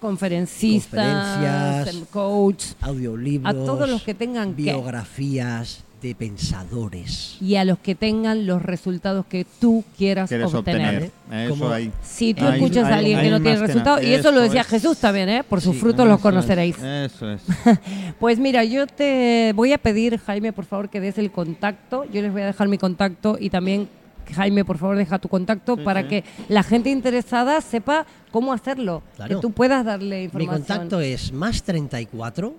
Conferencistas, 0.00 1.38
Conferencias, 1.38 2.08
coach 2.10 2.64
audiolibros, 2.82 3.54
A 3.54 3.56
todos 3.66 3.88
los 3.88 4.02
que 4.02 4.14
tengan 4.14 4.54
que- 4.54 4.62
biografías 4.64 5.82
de 6.02 6.14
pensadores. 6.14 7.38
y 7.40 7.56
a 7.56 7.64
los 7.64 7.78
que 7.78 7.94
tengan 7.94 8.46
los 8.46 8.60
resultados 8.62 9.24
que 9.26 9.46
tú 9.58 9.82
quieras 9.96 10.28
Quieres 10.28 10.52
obtener. 10.52 11.10
obtener. 11.26 11.46
Eso 11.46 11.54
Como- 11.58 11.70
ahí. 11.72 11.90
Si 12.02 12.34
tú 12.34 12.46
escuchas 12.46 12.84
a 12.84 12.96
alguien 12.98 13.20
que 13.20 13.30
no 13.30 13.40
tiene 13.40 13.58
resultados, 13.58 14.02
y 14.04 14.12
eso 14.12 14.30
lo 14.30 14.40
decía 14.42 14.60
es. 14.60 14.66
Jesús 14.66 14.98
también, 14.98 15.28
¿eh? 15.30 15.42
por 15.42 15.62
sus 15.62 15.74
Sí, 15.74 15.80
frutos 15.80 16.06
los 16.06 16.18
es, 16.18 16.22
conoceréis. 16.22 16.76
Eso 16.78 17.30
es. 17.32 17.40
Pues 18.20 18.38
mira, 18.38 18.62
yo 18.64 18.86
te 18.86 19.52
voy 19.56 19.72
a 19.72 19.78
pedir, 19.78 20.18
Jaime, 20.18 20.52
por 20.52 20.66
favor, 20.66 20.90
que 20.90 21.00
des 21.00 21.16
el 21.18 21.30
contacto. 21.30 22.04
Yo 22.12 22.20
les 22.22 22.30
voy 22.30 22.42
a 22.42 22.46
dejar 22.46 22.68
mi 22.68 22.76
contacto 22.78 23.38
y 23.40 23.48
también, 23.50 23.88
Jaime, 24.34 24.64
por 24.64 24.78
favor, 24.78 24.96
deja 24.96 25.18
tu 25.18 25.28
contacto 25.28 25.76
Sí, 25.76 25.82
para 25.82 26.02
sí. 26.02 26.08
que 26.08 26.24
la 26.48 26.62
gente 26.62 26.90
interesada 26.90 27.60
sepa 27.60 28.06
cómo 28.30 28.52
hacerlo. 28.52 29.02
Claro. 29.16 29.36
Que 29.36 29.40
tú 29.42 29.52
puedas 29.52 29.84
darle 29.84 30.18
Mi 30.18 30.24
información. 30.24 30.56
contacto 30.58 31.00
es 31.00 31.32
más 31.32 31.62
34 31.62 32.54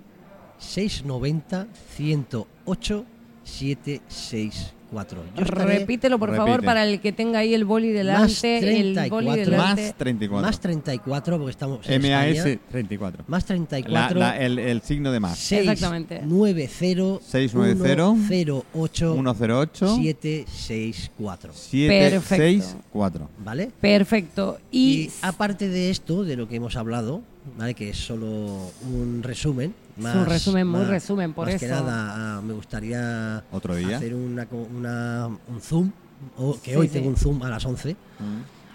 690 0.58 1.66
108 1.96 3.04
764. 3.44 4.77
Yo 5.36 5.44
estaré- 5.44 5.78
Repítelo, 5.80 6.18
por 6.18 6.30
favor, 6.34 6.52
Repite. 6.52 6.66
para 6.66 6.84
el 6.86 7.00
que 7.00 7.12
tenga 7.12 7.40
ahí 7.40 7.52
el 7.54 7.64
boli 7.64 7.90
delante. 7.90 8.58
El 8.58 8.94
34. 8.94 9.14
boli 9.16 9.26
Más 9.28 9.36
delante. 9.36 9.82
Más 9.82 9.94
34. 9.98 10.46
Más 10.46 10.60
34 10.60 11.36
porque 11.38 11.50
estamos 11.50 11.88
en 11.88 12.02
MAS 12.02 12.26
España. 12.36 12.58
34. 12.70 13.24
Más 13.28 13.42
La- 13.42 13.46
34 13.46 14.18
la- 14.18 14.38
el, 14.38 14.58
el 14.58 14.80
signo 14.82 15.12
de 15.12 15.20
más. 15.20 15.52
Exactamente. 15.52 16.20
690 16.20 17.20
690 17.22 18.28
108 18.28 19.12
108 19.14 19.96
764. 19.96 21.52
764. 21.52 23.28
¿Vale? 23.44 23.70
Perfecto. 23.80 24.58
Y, 24.70 24.78
Y, 24.78 25.10
aparte 25.22 25.68
de 25.68 25.90
esto, 25.90 26.24
de 26.24 26.36
lo 26.36 26.48
que 26.48 26.56
hemos 26.56 26.76
hablado, 26.76 27.22
¿vale? 27.56 27.74
que 27.74 27.90
es 27.90 27.96
solo 27.96 28.26
un 28.92 29.20
resumen. 29.22 29.74
Más, 29.96 30.14
un 30.16 30.26
resumen, 30.26 30.66
muy 30.66 30.84
resumen, 30.84 31.32
por 31.32 31.46
más 31.48 31.58
que 31.58 31.66
eso. 31.66 31.74
nada, 31.74 32.36
ah, 32.38 32.40
me 32.40 32.52
gustaría 32.52 33.42
Otro 33.50 33.74
día. 33.74 33.96
hacer 33.96 34.14
una, 34.14 34.46
co- 34.46 34.68
una- 34.76 35.26
un 35.26 35.60
Zoom, 35.60 35.90
o 36.36 36.54
que 36.60 36.70
Sí, 36.72 36.76
hoy 36.76 36.86
sí. 36.88 36.92
tengo 36.94 37.08
un 37.08 37.16
Zoom 37.16 37.42
a 37.42 37.48
las 37.50 37.64
11. 37.64 37.96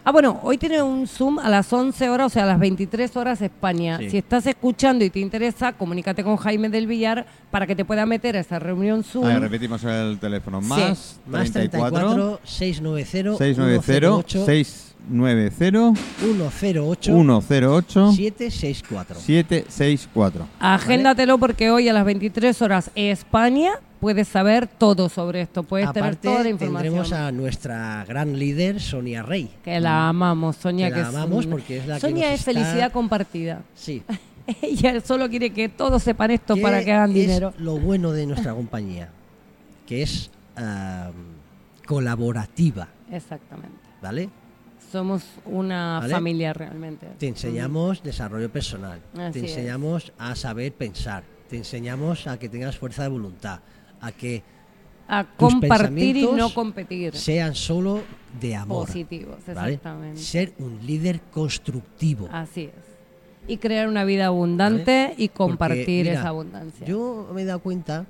Ah, 0.05 0.12
bueno, 0.12 0.41
hoy 0.43 0.57
tiene 0.57 0.81
un 0.81 1.07
Zoom 1.07 1.39
a 1.39 1.47
las 1.49 1.71
11 1.71 2.09
horas, 2.09 2.27
o 2.27 2.29
sea, 2.29 2.43
a 2.43 2.45
las 2.45 2.59
23 2.59 3.15
horas 3.15 3.41
España. 3.41 3.97
Sí. 3.99 4.09
Si 4.09 4.17
estás 4.17 4.45
escuchando 4.47 5.05
y 5.05 5.09
te 5.09 5.19
interesa, 5.21 5.71
comunícate 5.71 6.25
con 6.25 6.36
Jaime 6.36 6.67
del 6.67 6.88
Villar 6.88 7.25
para 7.49 7.65
que 7.65 7.73
te 7.73 7.86
pueda 7.86 8.05
meter 8.05 8.36
a 8.36 8.41
esa 8.41 8.59
reunión 8.59 9.05
Zoom. 9.05 9.23
A 9.23 9.29
ver, 9.29 9.39
repetimos 9.43 9.81
el 9.86 10.19
teléfono. 10.19 10.59
Más 10.59 11.21
Más 11.25 11.49
34 11.53 11.99
34 11.99 12.39
690 12.43 13.38
690 13.38 14.92
690 15.10 15.94
108 16.20 17.12
108 17.12 18.12
764. 18.13 19.20
764. 19.20 20.48
Agéndatelo 20.60 21.38
porque 21.38 21.70
hoy 21.72 21.89
a 21.89 21.94
las 21.94 22.06
23 22.06 22.62
horas 22.62 22.92
España 22.96 23.72
puedes 24.00 24.28
saber 24.28 24.68
todo 24.68 25.10
sobre 25.10 25.42
esto, 25.42 25.63
puedes 25.63 25.92
tener 25.94 26.16
toda 26.16 26.44
la 26.44 26.50
información. 26.50 26.94
tendremos 26.94 27.12
a 27.13 27.32
nuestra 27.32 28.06
gran 28.08 28.38
líder, 28.38 28.80
Sonia 28.82 29.24
Rey. 29.24 29.50
Que 29.63 29.80
la 29.80 30.10
amamos, 30.10 30.58
Sonia. 30.58 30.88
Que 30.89 30.96
Que, 30.96 31.02
la 31.02 31.10
es 31.10 31.16
amamos 31.16 31.46
un- 31.46 31.52
porque 31.52 31.78
es 31.78 31.88
la 31.88 31.96
que 31.96 32.02
Sonia 32.02 32.34
es 32.34 32.39
está- 32.39 32.52
felicidad 32.54 32.92
compartida. 32.92 33.62
Sí. 33.76 34.04
Ella 34.62 35.00
solo 35.02 35.30
quiere 35.30 35.52
que 35.52 35.70
todos 35.70 36.04
sepan 36.04 36.32
esto 36.32 36.58
para 36.58 36.80
¿Qué 36.80 36.86
que 36.86 36.92
hagan 36.94 37.10
es 37.12 37.16
dinero. 37.16 37.54
lo 37.60 37.78
bueno 37.78 38.12
de 38.12 38.26
nuestra 38.26 38.54
compañía, 38.54 39.10
que 39.88 40.02
es 40.04 40.30
am, 40.58 41.13
colaborativa, 41.86 42.89
Exactamente. 43.10 43.78
¿vale? 44.02 44.30
Somos 44.93 45.23
una 45.45 46.01
¿Vale? 46.01 46.13
familia 46.13 46.53
realmente. 46.53 47.08
Te 47.17 47.27
enseñamos 47.27 48.03
desarrollo 48.03 48.51
personal, 48.51 49.01
Así 49.17 49.39
te 49.39 49.45
es. 49.47 49.51
enseñamos 49.51 50.13
a 50.19 50.36
saber 50.36 50.71
pensar, 50.73 51.23
te 51.49 51.58
enseñamos 51.58 52.27
a 52.27 52.38
que 52.38 52.47
tengas 52.47 52.77
fuerza 52.77 53.01
de 53.01 53.10
voluntad, 53.10 53.62
a 53.99 54.12
que 54.12 54.43
A 55.08 55.23
tus 55.23 55.51
compartir 55.51 56.17
y 56.17 56.27
no 56.27 56.53
competir. 56.53 57.15
sean 57.15 57.56
solo 57.56 58.03
de 58.39 58.56
amor. 58.56 58.86
Positivos, 58.86 59.38
¿vale? 59.47 59.73
exactamente. 59.73 60.21
Ser 60.21 60.53
un 60.60 60.86
líder 60.86 61.21
constructivo. 61.32 62.29
Así 62.32 62.65
es. 62.65 62.71
Y 63.47 63.58
crear 63.58 63.88
una 63.88 64.06
vida 64.06 64.27
abundante 64.27 65.15
y 65.17 65.29
compartir 65.29 65.86
Porque, 65.86 66.03
mira, 66.03 66.19
esa 66.19 66.29
abundancia. 66.29 66.86
Yo 66.86 67.32
me 67.34 67.41
he 67.41 67.45
dado 67.45 67.62
cuenta, 67.62 68.06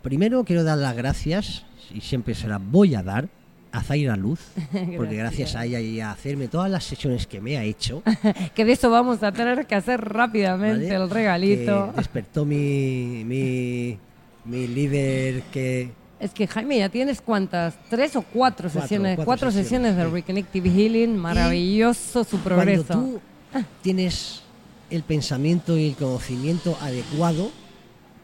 primero 0.00 0.44
quiero 0.44 0.62
dar 0.62 0.78
las 0.78 0.94
gracias, 0.94 1.64
y 1.92 2.02
siempre 2.02 2.36
se 2.36 2.46
las 2.46 2.64
voy 2.64 2.94
a 2.94 3.02
dar, 3.02 3.28
a 3.74 3.82
Zaira 3.82 4.16
Luz, 4.16 4.38
porque 4.96 5.16
gracias 5.16 5.56
a 5.56 5.64
ella 5.64 5.80
y 5.80 6.00
a 6.00 6.12
hacerme 6.12 6.46
todas 6.46 6.70
las 6.70 6.84
sesiones 6.84 7.26
que 7.26 7.40
me 7.40 7.58
ha 7.58 7.64
hecho, 7.64 8.02
que 8.54 8.64
de 8.64 8.72
eso 8.72 8.88
vamos 8.88 9.22
a 9.24 9.32
tener 9.32 9.66
que 9.66 9.74
hacer 9.74 10.00
rápidamente 10.00 10.92
¿vale? 10.92 11.04
el 11.04 11.10
regalito. 11.10 11.90
que 11.90 11.96
despertó 11.96 12.44
mi, 12.44 13.24
mi, 13.24 13.98
mi 14.44 14.68
líder 14.68 15.42
que... 15.52 15.90
Es 16.20 16.30
que 16.30 16.46
Jaime, 16.46 16.78
ya 16.78 16.88
tienes 16.88 17.20
cuántas, 17.20 17.74
tres 17.90 18.14
o 18.14 18.22
cuatro, 18.22 18.68
Cuatro, 18.68 18.80
sesiones, 18.80 19.16
cuatro 19.16 19.24
cuatro 19.26 19.50
sesiones, 19.50 19.90
sesiones, 19.90 20.12
de. 20.12 20.20
Reconnective 20.20 20.70
Healing, 20.70 21.16
maravilloso 21.16 22.22
su 22.22 22.38
Cuando 22.38 22.44
progreso. 22.44 22.94
tú 22.94 23.20
tienes 23.82 24.42
el 24.88 25.02
pensamiento 25.02 25.76
y 25.76 25.88
el 25.88 25.96
conocimiento 25.96 26.78
adecuado 26.80 27.50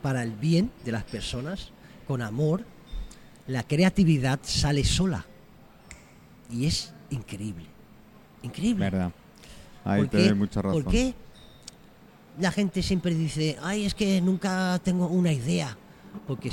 para 0.00 0.22
el 0.22 0.30
bien 0.30 0.70
de 0.84 0.92
las 0.92 1.02
personas, 1.02 1.72
con 2.06 2.22
amor, 2.22 2.64
la 3.48 3.64
creatividad 3.64 4.38
sale 4.44 4.84
sola. 4.84 5.26
Y 6.50 6.66
es 6.66 6.92
increíble. 7.10 7.66
Increíble. 8.42 8.84
Verdad. 8.90 9.12
Ahí 9.84 10.00
¿Por 10.02 10.10
te 10.10 10.24
doy 10.28 10.34
mucha 10.34 10.62
razón. 10.62 10.82
¿Por 10.82 10.92
qué 10.92 11.14
la 12.38 12.52
gente 12.52 12.82
siempre 12.82 13.14
dice, 13.14 13.56
ay, 13.62 13.84
es 13.86 13.94
que 13.94 14.20
nunca 14.20 14.80
tengo 14.82 15.06
una 15.08 15.32
idea? 15.32 15.76
Porque 16.26 16.50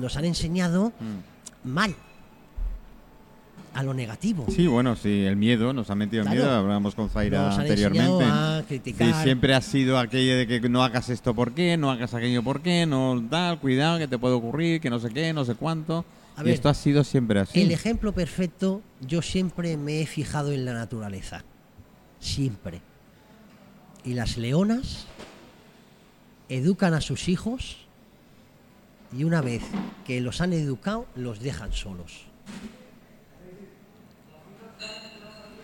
nos 0.00 0.16
han 0.16 0.24
enseñado 0.24 0.92
Mm. 1.00 1.68
mal, 1.70 1.94
a 3.74 3.82
lo 3.82 3.94
negativo. 3.94 4.46
Sí, 4.50 4.66
bueno, 4.66 4.96
sí, 4.96 5.24
el 5.24 5.36
miedo, 5.36 5.72
nos 5.72 5.88
ha 5.90 5.94
metido 5.94 6.24
Claro. 6.24 6.36
miedo, 6.36 6.50
hablábamos 6.50 6.94
con 6.94 7.08
Zaira 7.10 7.54
anteriormente. 7.54 8.24
a 8.24 8.64
criticar. 8.66 9.14
Sí, 9.14 9.22
siempre 9.22 9.54
ha 9.54 9.60
sido 9.60 9.98
aquello 9.98 10.36
de 10.36 10.46
que 10.48 10.68
no 10.68 10.82
hagas 10.82 11.08
esto 11.10 11.32
por 11.34 11.52
qué, 11.52 11.76
no 11.76 11.90
hagas 11.90 12.12
aquello 12.14 12.42
por 12.42 12.60
qué, 12.60 12.86
no 12.86 13.22
tal, 13.30 13.58
cuidado 13.60 13.98
que 13.98 14.08
te 14.08 14.18
puede 14.18 14.34
ocurrir, 14.34 14.80
que 14.80 14.90
no 14.90 14.98
sé 14.98 15.10
qué, 15.10 15.32
no 15.32 15.44
sé 15.44 15.54
cuánto. 15.54 16.04
A 16.38 16.42
y 16.42 16.44
ver, 16.44 16.54
esto 16.54 16.68
ha 16.68 16.74
sido 16.74 17.02
siempre 17.02 17.40
así. 17.40 17.60
El 17.60 17.72
ejemplo 17.72 18.12
perfecto, 18.12 18.80
yo 19.00 19.22
siempre 19.22 19.76
me 19.76 20.00
he 20.00 20.06
fijado 20.06 20.52
en 20.52 20.64
la 20.64 20.72
naturaleza. 20.72 21.42
Siempre. 22.20 22.80
Y 24.04 24.14
las 24.14 24.36
leonas 24.38 25.06
educan 26.48 26.94
a 26.94 27.00
sus 27.00 27.28
hijos 27.28 27.78
y 29.16 29.24
una 29.24 29.40
vez 29.40 29.62
que 30.06 30.20
los 30.20 30.40
han 30.40 30.52
educado, 30.52 31.06
los 31.16 31.40
dejan 31.40 31.72
solos. 31.72 32.24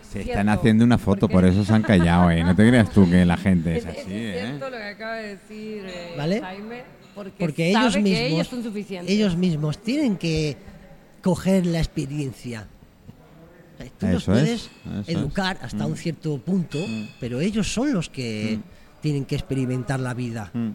Se 0.03 0.23
Cierto, 0.23 0.31
están 0.31 0.49
haciendo 0.49 0.85
una 0.85 0.99
foto, 0.99 1.21
porque- 1.29 1.35
por 1.35 1.45
eso 1.45 1.65
se 1.65 1.73
han 1.73 1.83
callado, 1.83 2.31
¿eh? 2.31 2.43
No 2.45 2.55
te 2.55 2.69
creas 2.69 2.91
tú 2.91 3.09
que 3.11 3.25
la 3.25 3.37
gente 3.37 3.77
es 3.79 3.85
Es- 3.85 3.93
es 3.97 4.01
así, 4.05 4.13
¿eh? 4.15 4.41
cierto 4.47 4.71
lo 4.71 4.77
que 4.77 4.83
acaba 4.85 5.15
de 5.17 5.29
decir 5.37 5.85
eh, 5.87 6.15
¿Vale? 6.17 6.41
Jaime, 6.41 6.85
porque, 7.14 7.33
Porque 7.38 7.72
sabe 7.72 7.85
ellos 7.85 7.94
que 7.94 8.03
mismos, 8.03 8.20
ellos 8.33 8.46
son 8.48 8.62
suficientes. 8.62 9.12
ellos 9.14 9.37
mismos 9.37 9.79
tienen 9.79 10.16
que 10.16 10.57
coger 11.22 11.66
la 11.66 11.79
experiencia. 11.79 12.66
O 13.74 13.77
sea, 13.83 13.90
Tú 13.98 14.07
los 14.07 14.22
Eso 14.22 14.33
puedes 14.33 14.50
es. 14.50 15.09
educar 15.09 15.59
hasta 15.62 15.85
Mm. 15.85 15.90
un 15.90 15.96
cierto 15.96 16.38
punto, 16.38 16.79
Mm. 16.79 17.07
pero 17.20 17.40
ellos 17.40 17.72
son 17.72 17.92
los 17.92 18.09
que 18.11 18.59
Mm. 18.59 19.00
tienen 19.00 19.24
que 19.24 19.35
experimentar 19.35 20.00
la 20.00 20.14
vida, 20.14 20.50
Mm. 20.53 20.68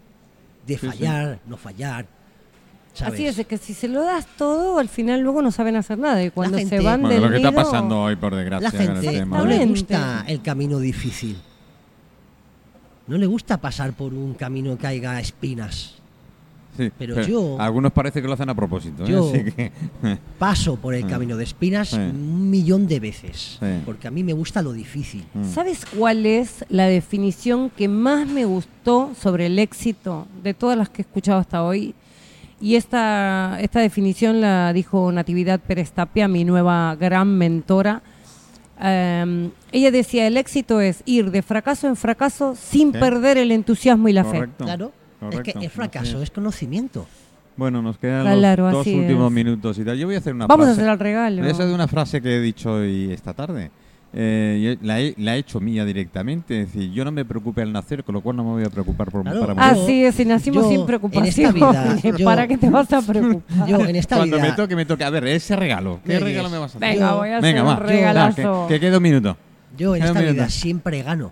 de 0.68 0.74
Sí, 0.76 0.80
sí. 0.82 0.88
fallar, 0.88 1.40
no 1.48 1.58
fallar. 1.58 2.06
¿sabes? 2.94 3.14
Así 3.14 3.28
es, 3.28 3.36
de 3.38 3.46
que 3.46 3.58
si 3.58 3.74
se 3.74 3.88
lo 3.88 4.04
das 4.04 4.26
todo, 4.36 4.80
al 4.80 4.90
final 4.90 5.22
luego 5.22 5.42
no 5.42 5.52
saben 5.52 5.76
hacer 5.76 5.98
nada. 6.00 6.22
Y 6.24 6.32
cuando 6.32 6.58
se 6.58 6.80
van 6.82 7.02
Bueno, 7.02 7.14
del 7.14 7.22
lo 7.24 7.30
que 7.30 7.38
está 7.38 7.52
pasando 7.52 8.02
hoy, 8.02 8.16
por 8.16 8.36
desgracia, 8.36 8.70
La 8.74 8.84
el 8.84 8.88
gente 9.02 9.10
tema. 9.20 9.38
no 9.38 9.46
le 9.46 9.66
gusta 9.66 10.26
el 10.28 10.42
camino 10.42 10.80
difícil. 10.80 11.38
No 13.08 13.18
le 13.18 13.26
gusta 13.28 13.58
pasar 13.62 13.94
por 13.94 14.14
un 14.14 14.34
camino 14.34 14.78
que 14.78 14.88
haya 14.88 15.20
espinas. 15.20 15.96
Sí, 16.80 16.92
pero 16.98 17.22
yo- 17.24 17.58
Algunos 17.60 17.92
parece 17.92 18.22
que 18.22 18.28
lo 18.28 18.34
hacen 18.36 18.48
a 18.50 18.56
propósito. 18.56 19.04
¿eh? 19.04 19.08
Yo- 19.10 19.30
Así 19.30 19.44
que, 19.52 19.72
Paso 20.40 20.78
por 20.78 20.94
el 20.96 21.06
camino 21.08 21.36
de 21.36 21.44
espinas 21.44 21.90
Sí. 21.90 21.98
un 21.98 22.50
millón 22.50 22.88
de 22.88 23.02
veces, 23.02 23.58
Sí. 23.60 23.82
porque 23.86 24.08
a 24.08 24.12
mí 24.12 24.24
me 24.24 24.32
gusta 24.32 24.62
lo 24.62 24.72
difícil. 24.72 25.26
Mm. 25.34 25.44
¿Sabes 25.44 25.86
cuál 25.86 26.26
es 26.26 26.64
la 26.70 26.86
definición 26.86 27.70
que 27.70 27.90
más 27.90 28.26
me 28.28 28.46
gustó 28.46 29.12
sobre 29.20 29.48
el 29.48 29.60
éxito 29.60 30.26
de 30.42 30.54
todas 30.54 30.78
las 30.78 30.88
que 30.90 31.02
he 31.02 31.06
escuchado 31.06 31.40
hasta 31.40 31.64
hoy? 31.64 31.94
Y 32.62 32.76
esta, 32.76 33.58
esta 33.62 33.80
definición 33.82 34.40
la 34.42 34.72
dijo 34.72 35.12
Natividad 35.12 35.60
Pérez 35.60 35.92
Tapia, 35.92 36.28
mi 36.30 36.46
nueva 36.46 36.96
gran 36.96 37.28
mentora. 37.38 38.02
Em, 38.82 39.52
ella 39.74 39.92
decía, 39.92 40.26
el 40.28 40.38
éxito 40.38 40.80
es 40.80 41.04
ir 41.06 41.32
de 41.32 41.42
fracaso 41.42 41.88
en 41.88 41.98
fracaso 41.98 42.56
sin 42.56 42.94
perder 42.94 43.38
el 43.38 43.52
entusiasmo 43.52 44.08
y 44.08 44.14
la 44.14 44.24
fe. 44.24 44.48
Correcto. 45.20 45.50
Es 45.50 45.56
que 45.58 45.66
el 45.66 45.72
fracaso 45.72 46.22
es 46.22 46.30
conocimiento. 46.32 47.06
Bueno, 47.58 47.82
nos 47.82 47.98
quedan 47.98 48.22
Claro, 48.38 48.64
los 48.64 48.72
dos 48.86 48.88
últimos 48.88 49.28
es. 49.28 49.36
minutos 49.36 49.78
y 49.78 49.84
tal. 49.84 49.98
Yo 49.98 50.06
voy 50.08 50.16
a 50.16 50.20
hacer 50.20 50.34
una 50.34 50.48
Vamos 50.48 50.68
a 50.68 50.72
hacer 50.72 50.88
el 50.88 50.98
regalo. 51.00 51.46
Esa 51.46 51.66
es 51.68 51.74
una 51.74 51.88
frase 51.90 52.22
que 52.22 52.38
he 52.38 52.40
dicho 52.40 52.74
hoy 52.74 53.12
esta 53.12 53.34
tarde. 53.34 53.70
Eh, 54.12 54.78
la, 54.82 55.00
he, 55.00 55.14
la 55.18 55.36
he 55.36 55.40
hecho 55.40 55.60
mía 55.60 55.84
directamente. 55.86 56.62
Es 56.62 56.74
decir, 56.74 56.92
yo 56.92 57.04
no 57.06 57.12
me 57.12 57.26
preocupe 57.26 57.62
al 57.62 57.72
nacer, 57.72 58.04
con 58.04 58.16
lo 58.16 58.22
cual 58.22 58.38
no 58.38 58.44
me 58.44 58.50
voy 58.52 58.64
a 58.64 58.70
preocupar 58.70 59.12
por 59.12 59.22
Claro. 59.24 59.42
para 59.42 59.54
morir. 59.54 59.84
Así 59.84 60.04
es, 60.06 60.16
si 60.16 60.26
nacimos 60.26 60.64
yo, 60.64 60.70
sin 60.70 60.80
en 60.80 60.86
preocupación, 60.88 61.26
esta 61.48 61.52
vida, 61.52 61.98
yo- 62.18 62.26
¿para 62.26 62.48
qué 62.48 62.58
te 62.58 62.70
vas 62.70 62.92
a 62.94 63.02
preocupar? 63.02 63.68
Yo 63.68 63.78
en 63.82 63.96
esta 63.98 64.16
Cuando 64.16 64.38
vida, 64.38 64.50
me 64.50 64.54
toque, 64.56 64.76
me 64.76 64.86
toque. 64.86 65.04
A 65.04 65.10
ver, 65.12 65.28
ese 65.28 65.56
regalo. 65.56 66.00
¿Qué 66.06 66.18
regalo 66.18 66.50
me 66.50 66.58
vas 66.58 66.74
a 66.76 66.78
hacer? 66.78 66.90
Venga, 66.90 67.14
voy 67.16 67.30
a 67.30 67.38
hacer 67.40 67.62
un 67.62 67.68
va. 67.68 67.76
regalazo. 67.76 68.66
Que, 68.68 68.76
que 68.76 68.80
quede 68.80 68.98
un 68.98 69.04
minuto. 69.04 69.38
yo 69.78 69.96
en 69.96 70.04
esta 70.04 70.20
vida 70.20 70.32
minuto. 70.32 70.50
siempre 70.50 71.04
gano. 71.04 71.32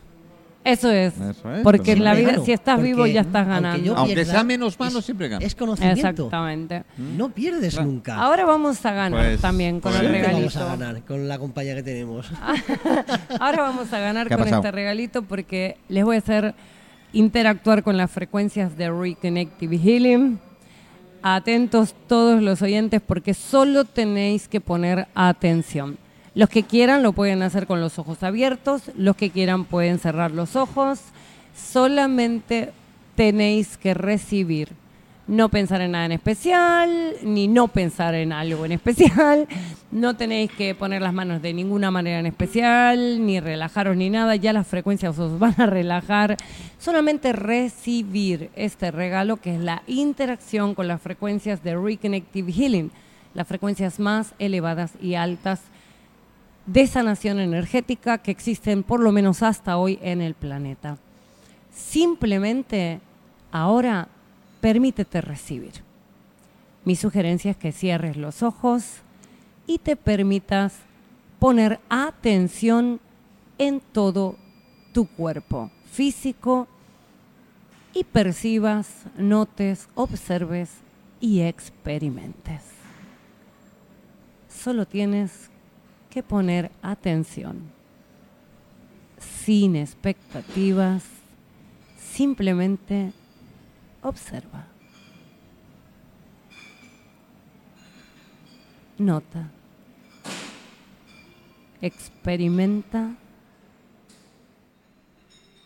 Eso 0.67 0.91
es. 0.91 1.13
Eso 1.19 1.53
es. 1.53 1.61
Porque 1.63 1.93
en 1.93 2.03
la 2.03 2.13
vida, 2.13 2.31
gano, 2.31 2.43
si 2.45 2.51
estás 2.51 2.75
porque 2.75 2.91
vivo, 2.93 3.07
ya 3.07 3.21
estás 3.21 3.47
ganando. 3.47 3.95
Aunque 3.95 4.15
pierda, 4.15 4.31
sea 4.33 4.43
menos 4.43 4.77
mano, 4.79 4.99
es- 4.99 5.05
siempre 5.05 5.29
gano. 5.29 5.45
Es 5.45 5.55
conocimiento. 5.55 5.99
Exactamente. 6.07 6.83
No 6.97 7.29
pierdes 7.29 7.73
Claro. 7.73 7.87
nunca. 7.89 8.15
Ahora 8.15 8.45
vamos 8.45 8.85
a 8.85 8.91
ganar 8.91 9.19
Pues- 9.25 9.41
también 9.41 9.79
con 9.79 9.91
pues- 9.93 10.03
el 10.03 10.11
regalito. 10.11 10.37
vamos 10.39 10.57
a 10.57 10.65
ganar 10.65 11.01
con 11.03 11.27
la 11.27 11.39
compañía 11.39 11.75
que 11.75 11.83
tenemos. 11.83 12.27
Ahora 13.39 13.63
vamos 13.63 13.91
a 13.93 13.99
ganar 13.99 14.27
¿Qué 14.27 14.33
ha 14.33 14.37
con 14.37 14.45
pasado? 14.45 14.61
este 14.61 14.71
regalito 14.71 15.21
porque 15.23 15.77
les 15.89 16.03
voy 16.03 16.15
a 16.15 16.19
hacer 16.19 16.53
interactuar 17.13 17.83
con 17.83 17.95
las 17.97 18.11
frecuencias 18.11 18.77
de 18.77 18.89
Reconnective 18.91 19.77
Healing. 19.77 20.39
Atentos 21.23 21.95
todos 22.07 22.41
los 22.41 22.61
oyentes 22.61 23.01
porque 23.05 23.33
solo 23.33 23.85
tenéis 23.85 24.47
que 24.47 24.61
poner 24.61 25.07
atención. 25.15 25.97
Los 26.37 26.49
que 26.49 26.61
quieran 26.61 27.01
lo 27.01 27.13
pueden 27.13 27.41
hacer 27.41 27.65
con 27.65 27.81
los 27.81 27.97
ojos 27.97 28.21
abiertos, 28.21 28.91
los 28.95 29.15
que 29.15 29.31
quieran 29.31 29.65
pueden 29.65 29.97
cerrar 29.97 30.29
los 30.29 30.55
ojos. 30.55 30.99
Solamente 31.55 32.73
tenéis 33.15 33.75
que 33.75 33.95
recibir. 33.95 34.69
No 35.25 35.49
pensar 35.49 35.81
en 35.81 35.93
nada 35.93 36.05
en 36.05 36.11
especial, 36.11 37.15
ni 37.23 37.47
no 37.47 37.69
pensar 37.69 38.13
en 38.13 38.31
algo 38.33 38.65
en 38.65 38.73
especial. 38.73 39.47
No 39.89 40.15
tenéis 40.15 40.51
que 40.51 40.75
poner 40.75 41.01
las 41.01 41.11
manos 41.11 41.41
de 41.41 41.55
ninguna 41.55 41.89
manera 41.89 42.19
en 42.19 42.27
especial, 42.27 43.25
ni 43.25 43.39
relajaros 43.39 43.97
ni 43.97 44.11
nada. 44.11 44.35
Ya 44.35 44.53
las 44.53 44.67
frecuencias 44.67 45.17
os 45.17 45.39
van 45.39 45.55
a 45.57 45.65
relajar. 45.65 46.37
Solamente 46.77 47.33
recibir 47.33 48.51
este 48.55 48.91
regalo 48.91 49.37
que 49.37 49.55
es 49.55 49.59
la 49.59 49.81
interacción 49.87 50.75
con 50.75 50.87
las 50.87 51.01
frecuencias 51.01 51.63
de 51.63 51.75
Reconnective 51.75 52.51
Healing, 52.51 52.91
las 53.33 53.47
frecuencias 53.47 53.99
más 53.99 54.35
elevadas 54.37 54.91
y 55.01 55.15
altas 55.15 55.61
de 56.67 56.85
sanación 56.85 57.39
energética 57.39 58.19
que 58.19 58.31
existen 58.31 58.83
por 58.83 58.99
lo 58.99 59.11
menos 59.11 59.41
hasta 59.41 59.77
hoy 59.77 59.97
en 60.01 60.21
el 60.21 60.35
planeta. 60.35 60.97
Simplemente 61.73 62.99
ahora 63.51 64.09
permítete 64.61 65.21
recibir. 65.21 65.73
Mi 66.85 66.95
sugerencia 66.95 67.51
es 67.51 67.57
que 67.57 67.71
cierres 67.71 68.17
los 68.17 68.43
ojos 68.43 68.97
y 69.65 69.79
te 69.79 69.95
permitas 69.95 70.75
poner 71.39 71.79
atención 71.89 72.99
en 73.57 73.79
todo 73.79 74.35
tu 74.93 75.07
cuerpo 75.07 75.71
físico 75.91 76.67
y 77.93 78.03
percibas, 78.03 79.05
notes, 79.17 79.89
observes 79.95 80.69
y 81.19 81.41
experimentes. 81.41 82.61
Solo 84.49 84.85
tienes 84.85 85.49
que 86.17 86.23
poner 86.23 86.71
atención, 86.81 87.61
sin 89.19 89.75
expectativas, 89.75 91.03
simplemente 91.95 93.13
observa. 94.01 94.65
Nota. 98.97 99.51
Experimenta. 101.83 103.15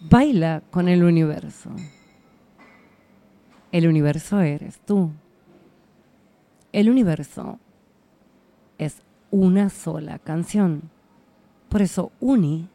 Baila 0.01 0.63
con 0.69 0.89
el 0.89 1.01
universo. 1.05 1.69
El 3.71 3.87
universo 3.87 4.41
eres 4.41 4.81
tú. 4.81 5.11
El 6.73 6.89
universo 6.89 7.57
es 8.77 9.01
una 9.31 9.69
sola 9.69 10.19
canción. 10.19 10.83
Por 11.69 11.81
eso 11.81 12.11
uni, 12.19 12.67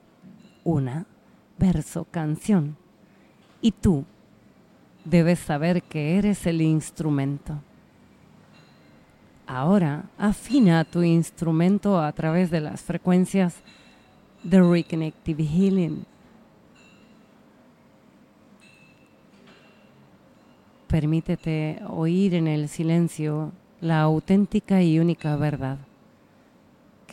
una, 0.64 1.06
verso, 1.58 2.06
canción. 2.10 2.76
Y 3.60 3.72
tú 3.72 4.04
debes 5.04 5.38
saber 5.38 5.82
que 5.82 6.18
eres 6.18 6.46
el 6.46 6.60
instrumento. 6.60 7.60
Ahora 9.46 10.06
afina 10.18 10.84
tu 10.84 11.02
instrumento 11.02 12.00
a 12.00 12.10
través 12.12 12.50
de 12.50 12.60
las 12.60 12.82
frecuencias 12.82 13.62
de 14.42 14.60
Reconnective 14.60 15.44
Healing. 15.44 16.04
Permítete 20.88 21.80
oír 21.88 22.34
en 22.34 22.48
el 22.48 22.68
silencio 22.68 23.52
la 23.80 24.00
auténtica 24.00 24.82
y 24.82 24.98
única 24.98 25.36
verdad, 25.36 25.78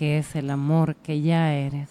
que 0.03 0.17
es 0.17 0.35
el 0.35 0.49
amor 0.49 0.97
que 0.97 1.21
ya 1.21 1.53
eres. 1.53 1.89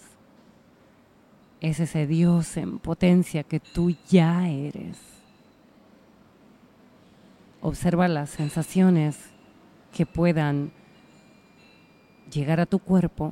Es 1.61 1.79
ese 1.79 2.05
Dios 2.05 2.57
en 2.57 2.77
potencia 2.77 3.41
que 3.41 3.59
tú 3.59 3.95
ya 4.07 4.47
eres. 4.47 4.99
Observa 7.59 8.07
las 8.07 8.29
sensaciones 8.29 9.17
que 9.91 10.05
puedan 10.05 10.71
llegar 12.31 12.59
a 12.59 12.67
tu 12.67 12.77
cuerpo, 12.77 13.31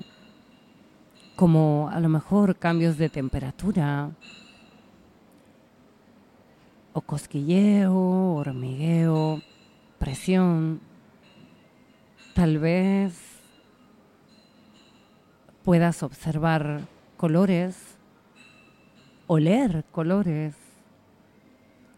como 1.36 1.88
a 1.94 2.00
lo 2.00 2.10
mejor 2.10 2.56
cambios 2.56 2.98
de 2.98 3.10
temperatura, 3.10 4.10
o 6.92 7.02
cosquilleo, 7.02 8.34
hormigueo, 8.34 9.44
presión. 10.00 10.82
Tal 12.34 12.58
vez 12.58 13.31
puedas 15.64 16.04
observar 16.04 16.82
colores, 17.18 17.78
oler 19.28 19.86
colores, 19.92 20.56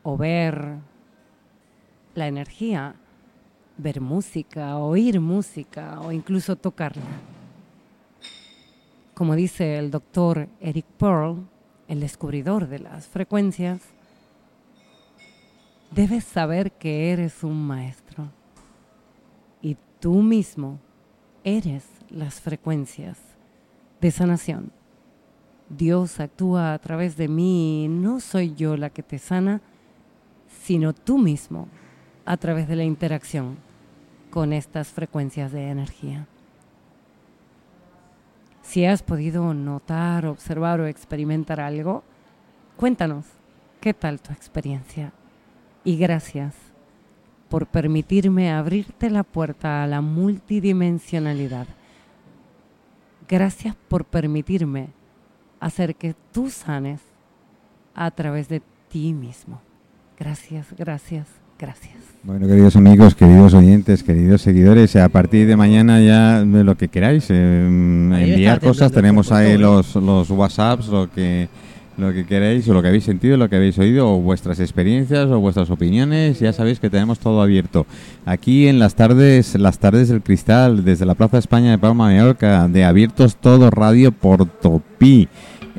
o 0.04 0.17
ver 0.17 0.76
la 2.13 2.28
energía, 2.28 2.95
ver 3.78 4.02
música, 4.02 4.78
oír 4.78 5.19
música 5.19 5.99
o 6.02 6.12
incluso 6.12 6.56
tocarla. 6.56 7.02
Como 9.13 9.36
dice 9.36 9.78
el 9.78 9.89
doctor 9.89 10.47
Eric 10.60 10.86
Pearl, 10.97 11.47
el 11.88 12.01
descubridor 12.01 12.68
de 12.68 12.80
las 12.80 13.07
frecuencias, 13.07 13.82
debes 15.91 16.24
saber 16.24 16.72
que 16.74 17.11
eres 17.11 17.43
un 17.43 17.66
maestro 17.66 18.30
y 19.61 19.78
tú 19.99 20.22
mismo 20.22 20.80
eres 21.43 21.86
las 22.09 22.41
frecuencias 22.41 23.32
de 24.04 24.12
sanación. 24.12 24.74
Dios 25.70 26.20
actúa 26.20 26.74
a 26.74 26.80
través 26.80 27.16
de 27.16 27.30
mí 27.30 27.88
no 27.89 28.20
soy 28.20 28.54
yo 28.54 28.76
la 28.76 28.89
que 28.89 29.01
te 29.01 29.18
sana, 29.18 29.62
sino 30.62 30.93
tú 30.93 31.18
mismo 31.18 31.70
a 32.26 32.36
través 32.36 32.68
de 32.68 32.76
la 32.76 32.84
interacción 32.84 33.56
con 34.30 34.51
estas 34.51 34.89
frecuencias 34.89 35.54
de 35.54 35.70
energía. 35.70 36.28
Si 38.62 38.86
has 38.86 39.04
podido 39.04 39.54
notar, 39.54 40.26
observar 40.26 40.82
o 40.82 40.88
experimentar 40.88 41.62
algo, 41.62 42.04
cuéntanos, 42.76 43.26
¿qué 43.80 43.93
tal 43.93 44.22
tu 44.22 44.34
experiencia? 44.34 45.14
Y 45.86 45.95
gracias 45.95 46.56
por 47.47 47.68
permitirme 47.68 48.51
abrirte 48.51 49.10
la 49.10 49.24
puerta 49.24 49.82
a 49.82 49.88
la 49.88 50.01
multidimensionalidad. 50.01 51.68
Gracias 53.34 53.75
por 53.88 54.05
permitirme 54.05 54.89
hacer 55.59 55.95
que 55.95 56.13
tú 56.31 56.51
sanes 56.51 56.99
a 57.95 58.11
través 58.11 58.47
de 58.47 58.61
ti 58.89 59.11
mismo. 59.11 59.59
Gracias, 60.19 60.67
gracias, 60.77 61.25
gracias. 61.57 61.97
Bueno, 62.21 62.45
queridos 62.45 62.75
amigos, 62.75 63.15
queridos 63.15 63.55
oyentes, 63.55 64.03
queridos 64.03 64.43
seguidores, 64.43 64.95
a 64.97 65.09
partir 65.09 65.47
de 65.47 65.55
mañana 65.55 65.99
ya 65.99 66.45
de 66.45 66.63
lo 66.63 66.77
que 66.77 66.89
queráis, 66.89 67.25
eh, 67.31 67.65
enviar 67.65 68.59
cosas, 68.59 68.91
tenemos 68.91 69.31
ahí 69.31 69.57
los, 69.57 69.95
los 69.95 70.29
WhatsApps, 70.29 70.89
lo 70.89 71.09
que 71.09 71.49
lo 71.97 72.13
que 72.13 72.25
queráis, 72.25 72.67
o 72.67 72.73
lo 72.73 72.81
que 72.81 72.87
habéis 72.87 73.03
sentido, 73.03 73.37
lo 73.37 73.49
que 73.49 73.55
habéis 73.55 73.77
oído, 73.79 74.11
o 74.11 74.19
vuestras 74.19 74.59
experiencias, 74.59 75.27
o 75.27 75.39
vuestras 75.39 75.69
opiniones, 75.69 76.39
ya 76.39 76.53
sabéis 76.53 76.79
que 76.79 76.89
tenemos 76.89 77.19
todo 77.19 77.41
abierto. 77.41 77.85
Aquí 78.25 78.67
en 78.67 78.79
las 78.79 78.95
tardes, 78.95 79.55
las 79.55 79.79
tardes 79.79 80.09
del 80.09 80.21
cristal, 80.21 80.83
desde 80.83 81.05
la 81.05 81.15
Plaza 81.15 81.37
España 81.37 81.71
de 81.71 81.77
Palma 81.77 82.05
Mallorca, 82.05 82.67
de 82.67 82.83
abiertos 82.83 83.35
todo 83.35 83.69
radio 83.69 84.11
por 84.11 84.45
Topí. 84.45 85.27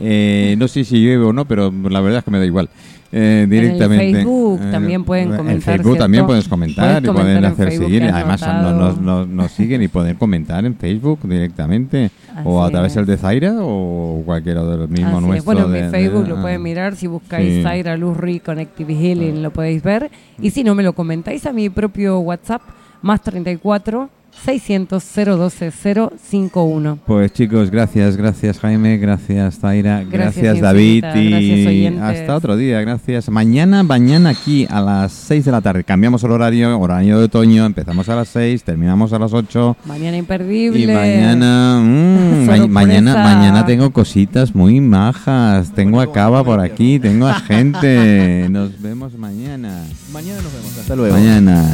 Eh, 0.01 0.57
no 0.59 0.69
sé 0.69 0.85
si 0.85 1.01
llueve 1.01 1.25
o 1.25 1.33
no, 1.33 1.47
pero 1.47 1.73
la 1.73 2.01
verdad 2.01 2.19
es 2.19 2.25
que 2.25 2.31
me 2.31 2.39
da 2.39 2.47
igual. 2.47 2.69
Eh, 3.17 3.47
directamente. 3.49 4.13
Facebook 4.13 4.61
también 4.73 5.05
pueden 5.05 5.31
En 5.31 5.37
comentar, 5.37 5.77
Facebook 5.77 5.99
también 5.99 6.21
¿cierto? 6.23 6.27
puedes 6.27 6.49
comentar 6.49 7.01
Puedes 7.03 7.17
y 7.17 7.21
pueden 7.23 7.37
en 7.39 7.45
hacer 7.45 7.69
Facebook 7.69 7.87
seguir. 7.87 8.03
Además, 8.05 8.41
nos, 8.43 9.01
nos- 9.01 9.29
nos 9.29 9.51
siguen 9.53 9.83
y 9.83 9.89
pueden 9.89 10.17
comentar 10.17 10.65
en 10.65 10.75
Facebook 10.75 11.21
directamente. 11.23 12.11
o 12.45 12.61
a 12.61 12.65
Así 12.65 12.73
través 12.73 12.95
del 12.97 13.07
de 13.07 13.17
Zaira 13.17 13.55
o 13.61 14.23
cualquiera 14.27 14.65
de 14.65 14.77
los 14.77 14.91
mismos 14.91 15.13
Así 15.13 15.23
es. 15.23 15.27
nuestros. 15.29 15.45
Bueno, 15.45 15.67
en 15.67 15.73
de- 15.73 15.83
mi 15.85 15.91
Facebook 15.91 16.23
de- 16.25 16.29
lo 16.31 16.39
ah. 16.39 16.43
pueden 16.43 16.63
mirar, 16.63 16.97
si 16.97 17.07
buscáis 17.07 17.55
Sí. 17.55 17.63
Zaira 17.63 17.97
Luzri 17.97 18.41
Connective 18.41 18.93
Healing 18.93 19.43
lo 19.43 19.53
podéis 19.53 19.83
ver. 19.85 20.11
Y 20.41 20.51
si 20.51 20.65
no 20.65 20.75
me 20.75 20.83
lo 20.83 20.95
comentáis 20.95 21.47
a 21.47 21.53
mi 21.53 21.69
propio 21.71 22.19
WhatsApp, 22.19 22.63
más 23.03 23.23
34 23.23 24.11
600 24.45 25.03
012 25.15 25.71
051. 25.71 26.99
Pues 27.07 27.33
chicos, 27.33 27.71
gracias, 27.71 28.17
gracias 28.17 28.59
Jaime, 28.59 28.99
gracias 28.99 29.59
Zaira, 29.59 30.05
gracias, 30.05 30.45
Gracias 30.45 30.61
David 30.61 31.05
infinita, 31.05 31.73
y 31.73 31.83
gracias, 31.97 32.21
hasta 32.21 32.37
otro 32.37 32.57
día, 32.57 32.81
gracias. 32.83 33.29
Mañana, 33.31 33.83
mañana 33.83 34.31
aquí 34.31 34.67
a 34.69 34.81
las 34.81 35.13
6 35.13 35.45
de 35.47 35.51
la 35.53 35.61
tarde, 35.61 35.85
cambiamos 35.85 36.23
el 36.25 36.31
horario, 36.33 36.79
horario 36.79 37.19
de 37.19 37.25
otoño, 37.25 37.65
empezamos 37.65 38.09
a 38.09 38.17
las 38.17 38.29
6, 38.29 38.65
terminamos 38.65 39.13
a 39.13 39.19
las 39.19 39.33
8 39.33 39.77
Mañana 39.87 40.17
imperdible. 40.17 40.79
y 40.81 40.87
mañana, 40.87 41.81
mm, 41.83 42.47
ma- 42.47 42.57
Sorpresa. 42.57 42.67
mañana, 42.69 43.15
mañana 43.17 43.67
tengo 43.67 43.91
cositas 43.93 44.55
muy 44.55 44.81
majas, 44.81 45.73
tengo 45.73 46.01
a 46.01 46.13
Cava 46.13 46.45
por 46.45 46.61
aquí, 46.61 46.99
tengo 46.99 47.27
a 47.27 47.35
gente, 47.41 48.47
nos 48.51 48.81
vemos 48.81 49.17
mañana. 49.19 49.85
Mañana 50.13 50.43
nos 50.43 50.53
vemos. 50.53 50.79
Hasta 50.79 50.95
luego. 50.97 51.15
Mañana. 51.17 51.65